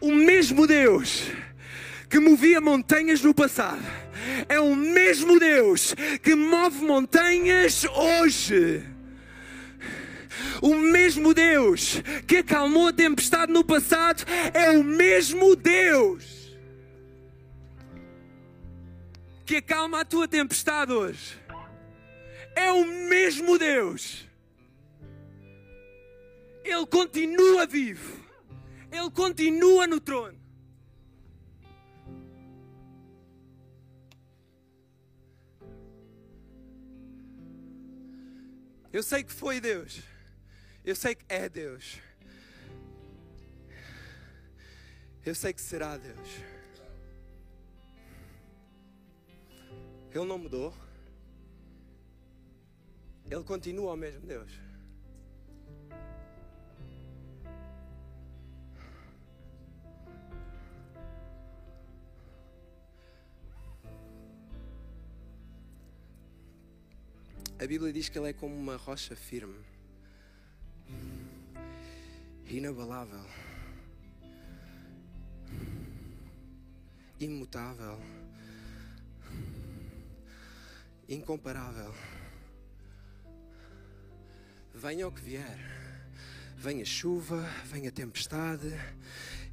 O 0.00 0.10
mesmo 0.10 0.66
Deus 0.66 1.24
que 2.08 2.18
movia 2.18 2.58
montanhas 2.58 3.20
no 3.20 3.34
passado 3.34 3.82
é 4.48 4.58
o 4.58 4.74
mesmo 4.74 5.38
Deus 5.38 5.94
que 6.22 6.34
move 6.34 6.82
montanhas 6.82 7.84
hoje. 7.84 8.82
O 10.62 10.74
mesmo 10.74 11.34
Deus 11.34 12.02
que 12.26 12.38
acalmou 12.38 12.88
a 12.88 12.92
tempestade 12.94 13.52
no 13.52 13.62
passado 13.62 14.24
é 14.54 14.70
o 14.70 14.82
mesmo 14.82 15.54
Deus 15.54 16.43
que 19.44 19.56
acalma 19.56 20.00
a 20.00 20.04
tua 20.04 20.26
tempestade 20.26 20.92
hoje. 20.92 21.38
É 22.56 22.70
o 22.70 22.84
mesmo 22.84 23.58
Deus. 23.58 24.26
Ele 26.64 26.86
continua 26.86 27.66
vivo. 27.66 28.24
Ele 28.90 29.10
continua 29.10 29.86
no 29.86 30.00
trono. 30.00 30.40
Eu 38.92 39.02
sei 39.02 39.24
que 39.24 39.32
foi 39.32 39.60
Deus. 39.60 40.00
Eu 40.84 40.94
sei 40.94 41.16
que 41.16 41.24
é 41.28 41.48
Deus. 41.48 41.98
Eu 45.26 45.34
sei 45.34 45.52
que 45.52 45.60
será 45.60 45.96
Deus. 45.96 46.53
Ele 50.14 50.24
não 50.26 50.38
mudou. 50.38 50.72
Ele 53.28 53.42
continua 53.42 53.94
o 53.94 53.96
mesmo 53.96 54.24
Deus. 54.24 54.52
A 67.58 67.66
Bíblia 67.66 67.92
diz 67.92 68.08
que 68.08 68.18
ele 68.18 68.28
é 68.28 68.32
como 68.32 68.54
uma 68.54 68.76
rocha 68.76 69.16
firme 69.16 69.64
inabalável, 72.46 73.24
imutável, 77.18 77.98
incomparável. 81.08 81.94
Venha 84.74 85.06
o 85.06 85.12
que 85.12 85.20
vier, 85.20 85.58
venha 86.56 86.84
chuva, 86.84 87.48
venha 87.66 87.92
tempestade, 87.92 88.72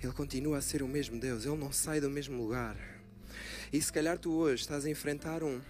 Ele 0.02 0.14
continua 0.14 0.58
a 0.58 0.62
ser 0.62 0.82
o 0.82 0.88
mesmo 0.88 1.20
Deus, 1.20 1.46
Ele 1.46 1.58
não 1.58 1.72
sai 1.72 2.02
do 2.02 2.10
mesmo 2.10 2.38
lugar. 2.38 2.78
E 3.72 3.82
se 3.82 3.92
calhar 3.92 4.18
tu 4.18 4.34
hoje 4.34 4.64
estás 4.64 4.86
a 4.86 4.90
enfrentar 4.90 5.44
um, 5.44 5.62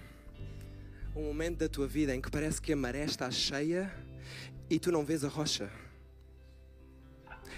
um 1.15 1.23
momento 1.23 1.59
da 1.59 1.69
tua 1.69 1.87
vida 1.87 2.15
em 2.15 2.21
que 2.21 2.31
parece 2.31 2.61
que 2.61 2.73
a 2.73 2.75
maré 2.75 3.03
está 3.03 3.29
cheia 3.29 3.93
e 4.69 4.79
tu 4.79 4.91
não 4.91 5.05
vês 5.05 5.23
a 5.23 5.27
rocha. 5.27 5.71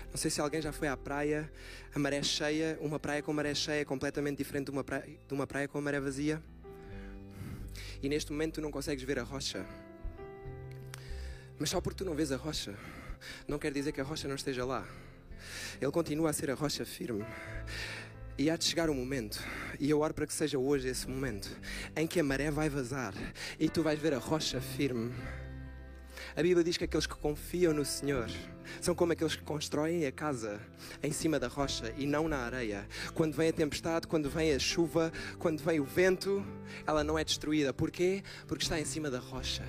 Não 0.10 0.18
sei 0.18 0.30
se 0.30 0.42
alguém 0.42 0.62
já 0.62 0.72
foi 0.72 0.88
à 0.88 0.98
praia, 0.98 1.52
a 1.94 2.00
maré 2.00 2.22
cheia, 2.22 2.78
uma 2.82 3.00
praia 3.00 3.22
com 3.22 3.34
maré 3.34 3.54
cheia 3.56 3.82
é 3.82 3.86
completamente 3.86 4.38
diferente 4.38 4.66
de 4.66 4.72
uma 4.72 4.84
praia, 4.84 5.06
de 5.28 5.34
uma 5.34 5.48
praia 5.48 5.68
com 5.68 5.80
maré 5.82 6.00
vazia. 6.00 6.42
E 8.02 8.10
neste 8.10 8.32
momento 8.32 8.56
tu 8.56 8.62
não 8.62 8.72
consegues 8.72 9.04
ver 9.04 9.20
a 9.20 9.24
rocha. 9.24 9.66
Mas 11.60 11.70
só 11.70 11.80
porque 11.80 12.04
tu 12.04 12.06
não 12.06 12.16
vês 12.16 12.32
a 12.32 12.38
rocha, 12.38 12.76
não 13.48 13.58
quer 13.60 13.72
dizer 13.72 13.92
que 13.92 14.02
a 14.02 14.04
rocha 14.04 14.28
não 14.28 14.36
esteja 14.36 14.66
lá. 14.66 14.86
Ele 15.80 15.92
continua 15.92 16.30
a 16.30 16.34
ser 16.34 16.50
a 16.52 16.56
rocha 16.56 16.86
firme. 16.86 17.26
E 18.38 18.50
há 18.50 18.58
de 18.58 18.66
chegar 18.66 18.90
um 18.90 18.96
momento, 18.96 19.40
e 19.80 19.90
eu 19.90 20.00
oro 20.00 20.14
para 20.14 20.26
que 20.26 20.34
seja 20.34 20.58
hoje 20.58 20.88
esse 20.88 21.08
momento, 21.08 21.56
em 21.96 22.08
que 22.08 22.20
a 22.20 22.24
maré 22.24 22.50
vai 22.50 22.68
vazar 22.68 23.14
e 23.60 23.70
tu 23.70 23.84
vais 23.84 24.00
ver 24.00 24.14
a 24.14 24.18
rocha 24.18 24.60
firme. 24.60 25.14
A 26.36 26.42
Bíblia 26.42 26.64
diz 26.64 26.78
que 26.78 26.84
aqueles 26.84 27.06
que 27.06 27.16
confiam 27.16 27.74
no 27.74 27.86
Senhor 27.86 28.28
são 28.82 28.96
como 28.96 29.14
aqueles 29.14 29.36
que 29.36 29.44
constroem 29.44 30.06
a 30.06 30.12
casa 30.12 30.60
em 31.02 31.12
cima 31.12 31.40
da 31.40 31.48
rocha 31.48 31.94
e 31.96 32.08
não 32.08 32.28
na 32.28 32.38
areia. 32.38 32.88
Quando 33.14 33.36
vem 33.36 33.50
a 33.50 33.54
tempestade, 33.54 34.08
quando 34.08 34.30
vem 34.30 34.52
a 34.54 34.60
chuva, 34.60 35.12
quando 35.38 35.62
vem 35.62 35.80
o 35.80 35.86
vento, 35.86 36.44
ela 36.88 37.04
não 37.04 37.20
é 37.20 37.24
destruída. 37.24 37.72
Porquê? 37.72 38.24
Porque 38.48 38.64
está 38.64 38.80
em 38.80 38.86
cima 38.86 39.12
da 39.12 39.20
rocha. 39.20 39.64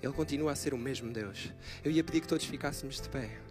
Ele 0.00 0.12
continua 0.12 0.52
a 0.52 0.56
ser 0.56 0.72
o 0.72 0.78
mesmo 0.78 1.12
Deus. 1.12 1.52
Eu 1.82 1.90
ia 1.90 2.04
pedir 2.04 2.20
que 2.20 2.28
todos 2.28 2.44
ficássemos 2.44 3.00
de 3.00 3.08
pé. 3.08 3.47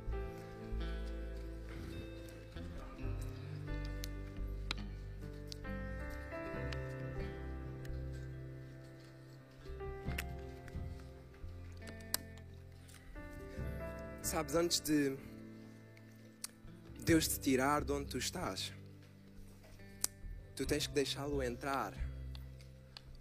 Sabes, 14.27 14.55
antes 14.55 14.81
de 14.81 15.15
Deus 16.99 17.29
te 17.29 17.39
tirar 17.39 17.85
de 17.85 17.93
onde 17.93 18.07
tu 18.09 18.17
estás, 18.17 18.73
tu 20.53 20.65
tens 20.65 20.85
que 20.85 20.93
deixá-lo 20.93 21.41
entrar 21.41 21.93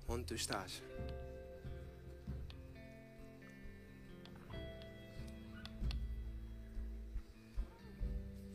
onde 0.08 0.24
tu 0.24 0.34
estás. 0.34 0.82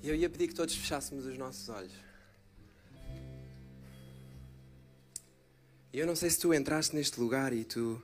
E 0.04 0.10
eu 0.10 0.16
ia 0.16 0.30
pedir 0.30 0.50
que 0.50 0.54
todos 0.54 0.76
fechássemos 0.76 1.26
os 1.26 1.38
nossos 1.38 1.70
olhos. 1.70 1.94
E 5.94 6.00
eu 6.00 6.06
não 6.06 6.18
sei 6.18 6.30
se 6.30 6.38
tu 6.38 6.54
entraste 6.54 6.94
neste 6.98 7.18
lugar 7.18 7.54
e 7.54 7.64
tu 7.64 8.04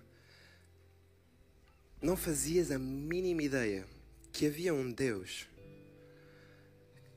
não 2.02 2.16
fazias 2.16 2.72
a 2.72 2.80
mínima 2.80 3.44
ideia 3.44 3.97
que 4.38 4.46
havia 4.46 4.72
um 4.72 4.92
Deus 4.92 5.48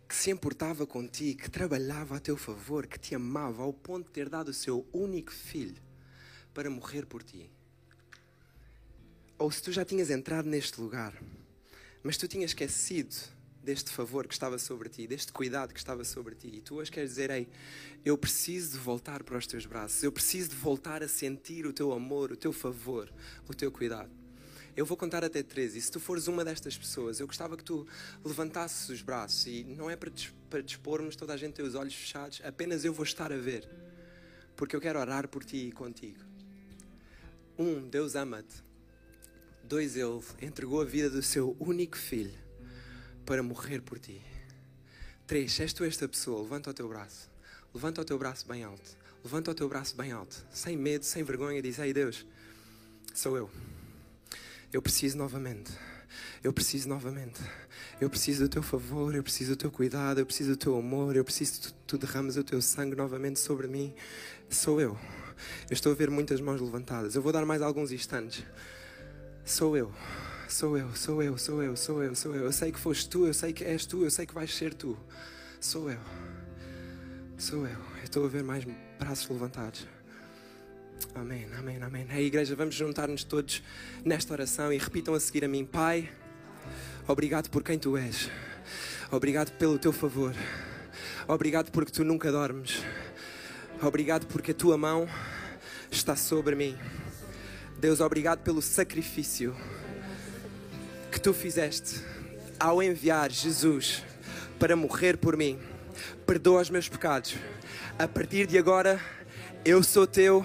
que 0.09 0.17
se 0.17 0.31
importava 0.31 0.87
contigo, 0.87 1.43
que 1.43 1.51
trabalhava 1.51 2.17
a 2.17 2.19
teu 2.19 2.35
favor, 2.35 2.87
que 2.87 2.99
te 2.99 3.15
amava 3.15 3.63
ao 3.63 3.75
ponto 3.75 4.07
de 4.07 4.13
ter 4.13 4.31
dado 4.31 4.49
o 4.49 4.55
seu 4.55 4.89
único 4.91 5.31
filho 5.31 5.83
para 6.55 6.71
morrer 6.71 7.05
por 7.05 7.23
ti. 7.23 7.51
Ou 9.39 9.51
se 9.51 9.63
tu 9.63 9.71
já 9.71 9.85
tinhas 9.85 10.09
entrado 10.09 10.49
neste 10.49 10.81
lugar, 10.81 11.15
mas 12.03 12.17
tu 12.17 12.27
tinhas 12.27 12.53
esquecido 12.53 13.15
deste 13.63 13.91
favor 13.91 14.27
que 14.27 14.33
estava 14.33 14.57
sobre 14.59 14.89
ti, 14.89 15.07
deste 15.07 15.31
cuidado 15.31 15.75
que 15.75 15.79
estava 15.79 16.05
sobre 16.05 16.35
ti, 16.35 16.49
e 16.55 16.61
tu 16.63 16.77
hoje 16.77 16.91
queres 16.91 17.11
dizer: 17.11 17.29
Ei, 17.29 17.47
eu 18.03 18.17
preciso 18.17 18.73
de 18.73 18.79
voltar 18.79 19.23
para 19.25 19.37
os 19.37 19.47
teus 19.47 19.67
braços, 19.67 20.03
eu 20.03 20.11
preciso 20.11 20.49
de 20.49 20.57
voltar 20.57 21.03
a 21.03 21.09
sentir 21.09 21.67
o 21.67 21.73
teu 21.75 21.93
amor, 21.93 22.33
o 22.33 22.37
teu 22.37 22.51
favor, 22.51 23.13
o 23.47 23.53
teu 23.53 23.71
cuidado. 23.71 24.20
Eu 24.81 24.87
vou 24.87 24.97
contar 24.97 25.23
até 25.23 25.43
três, 25.43 25.77
e 25.77 25.81
se 25.83 25.91
tu 25.93 26.01
fores 26.01 26.27
uma 26.27 26.43
destas 26.43 26.75
pessoas, 26.75 27.21
eu 27.21 27.27
gostava 27.27 27.55
que 27.55 27.63
tu 27.63 27.87
levantasses 28.25 28.89
os 28.89 29.03
braços, 29.03 29.47
e 29.47 29.63
não 29.63 29.91
é 29.91 29.95
para, 29.95 30.11
para 30.49 30.63
dispormos 30.63 31.15
toda 31.15 31.35
a 31.35 31.37
gente 31.37 31.53
ter 31.53 31.63
os 31.63 31.75
olhos 31.75 31.95
fechados, 31.95 32.41
apenas 32.43 32.83
eu 32.83 32.91
vou 32.91 33.05
estar 33.05 33.31
a 33.31 33.37
ver, 33.37 33.69
porque 34.57 34.75
eu 34.75 34.81
quero 34.81 34.99
orar 34.99 35.29
por 35.29 35.45
ti 35.45 35.67
e 35.67 35.71
contigo. 35.71 36.21
Um, 37.59 37.91
Deus 37.91 38.15
ama-te. 38.15 38.65
Dois, 39.63 39.97
Ele 39.97 40.19
entregou 40.41 40.81
a 40.81 40.85
vida 40.87 41.11
do 41.11 41.23
seu 41.23 41.55
único 41.61 41.99
filho 41.99 42.33
para 43.27 43.43
morrer 43.43 43.83
por 43.83 43.99
ti. 43.99 44.23
Três, 45.27 45.61
és 45.61 45.75
tu 45.75 45.85
esta 45.85 46.09
pessoa, 46.09 46.41
levanta 46.41 46.71
o 46.71 46.73
teu 46.73 46.89
braço. 46.89 47.31
Levanta 47.75 48.01
o 48.01 48.05
teu 48.07 48.19
braço 48.19 48.49
bem 48.49 48.65
alto. 48.65 48.97
Levanta 49.23 49.51
o 49.51 49.55
teu 49.55 49.69
braço 49.69 49.95
bem 49.95 50.11
alto. 50.11 50.43
Sem 50.51 50.75
medo, 50.75 51.05
sem 51.05 51.23
vergonha, 51.23 51.61
diz: 51.61 51.79
Ei 51.79 51.93
Deus, 51.93 52.27
sou 53.15 53.37
eu. 53.37 53.51
Eu 54.73 54.81
preciso 54.81 55.19
novamente. 55.19 55.73
Eu 56.43 56.53
preciso 56.53 56.89
novamente. 56.89 57.41
Eu 58.01 58.09
preciso 58.09 58.45
do 58.45 58.49
teu 58.49 58.63
favor, 58.63 59.15
eu 59.15 59.23
preciso 59.23 59.55
do 59.55 59.57
teu 59.57 59.71
cuidado, 59.71 60.21
eu 60.21 60.27
preciso 60.27 60.51
do 60.51 60.57
teu 60.57 60.77
amor, 60.77 61.17
eu 61.17 61.25
preciso 61.25 61.61
que 61.61 61.73
tu, 61.87 61.99
derrames 61.99 62.37
o 62.37 62.45
teu 62.45 62.63
sangue 62.63 62.97
novamente 62.97 63.39
sobre 63.39 63.67
mim. 63.67 63.93
Sou 64.49 64.81
eu. 64.81 64.99
Eu 65.69 65.75
estou 65.75 65.93
a 65.93 65.95
ver 65.95 66.11
muitas 66.11 66.41
mãos 66.41 66.61
levantadas. 66.61 67.15
Eu 67.15 67.23
vou 67.23 67.33
dar 67.33 67.45
mais 67.45 67.63
alguns 67.63 67.93
instantes. 67.93 68.45
Sou 69.45 69.77
eu. 69.77 69.93
Sou 70.49 70.77
eu, 70.77 70.95
sou 70.97 71.23
eu, 71.23 71.39
sou 71.39 71.63
eu, 71.63 71.77
sou 71.77 72.03
eu, 72.03 72.15
sou 72.15 72.35
eu. 72.35 72.45
Eu 72.45 72.53
sei 72.53 72.73
que 72.73 72.79
foste 72.79 73.09
tu, 73.09 73.27
eu 73.27 73.35
sei 73.35 73.53
que 73.53 73.63
és 73.65 73.87
tu, 73.87 74.03
eu 74.03 74.11
sei 74.11 74.27
que 74.27 74.35
vais 74.35 74.53
ser 74.53 74.75
tu. 74.75 74.99
Sou 75.61 75.91
eu. 75.91 76.01
Sou 77.39 77.67
eu. 77.67 77.79
Eu 77.99 78.05
estou 78.05 78.25
a 78.25 78.29
ver 78.29 78.43
mais 78.43 78.65
braços 78.99 79.29
levantados. 79.29 79.87
Amém, 81.15 81.47
amém, 81.59 81.83
amém. 81.83 82.07
A 82.11 82.21
igreja, 82.21 82.55
vamos 82.55 82.75
juntar-nos 82.75 83.25
todos 83.25 83.63
nesta 84.05 84.33
oração 84.33 84.73
e 84.73 84.79
repitam 84.79 85.15
a 85.15 85.21
seguir 85.21 85.45
a 85.45 85.49
mim. 85.49 85.65
Pai, 85.65 86.11
obrigado 87.09 87.49
por 87.49 87.63
quem 87.63 87.79
tu 87.79 87.97
és. 87.97 88.31
Obrigado 89.11 89.51
pelo 89.53 89.79
teu 89.79 89.93
favor. 89.93 90.35
Obrigado 91.27 91.71
porque 91.71 91.91
tu 91.91 92.05
nunca 92.05 92.31
dormes. 92.31 92.83
Obrigado 93.83 94.27
porque 94.27 94.51
a 94.51 94.55
tua 94.55 94.77
mão 94.77 95.09
está 95.91 96.15
sobre 96.15 96.55
mim. 96.55 96.77
Deus, 97.79 98.01
obrigado 98.01 98.41
pelo 98.41 98.61
sacrifício 98.61 99.57
que 101.11 101.21
tu 101.21 101.33
fizeste 101.33 102.05
ao 102.59 102.83
enviar 102.83 103.31
Jesus 103.31 104.05
para 104.59 104.77
morrer 104.77 105.17
por 105.17 105.37
mim. 105.37 105.59
Perdoa 106.27 106.61
os 106.61 106.71
meus 106.71 106.89
pecados. 106.89 107.35
A 107.99 108.07
partir 108.07 108.47
de 108.47 108.59
agora, 108.59 109.01
eu 109.65 109.83
sou 109.83 110.07
teu, 110.07 110.45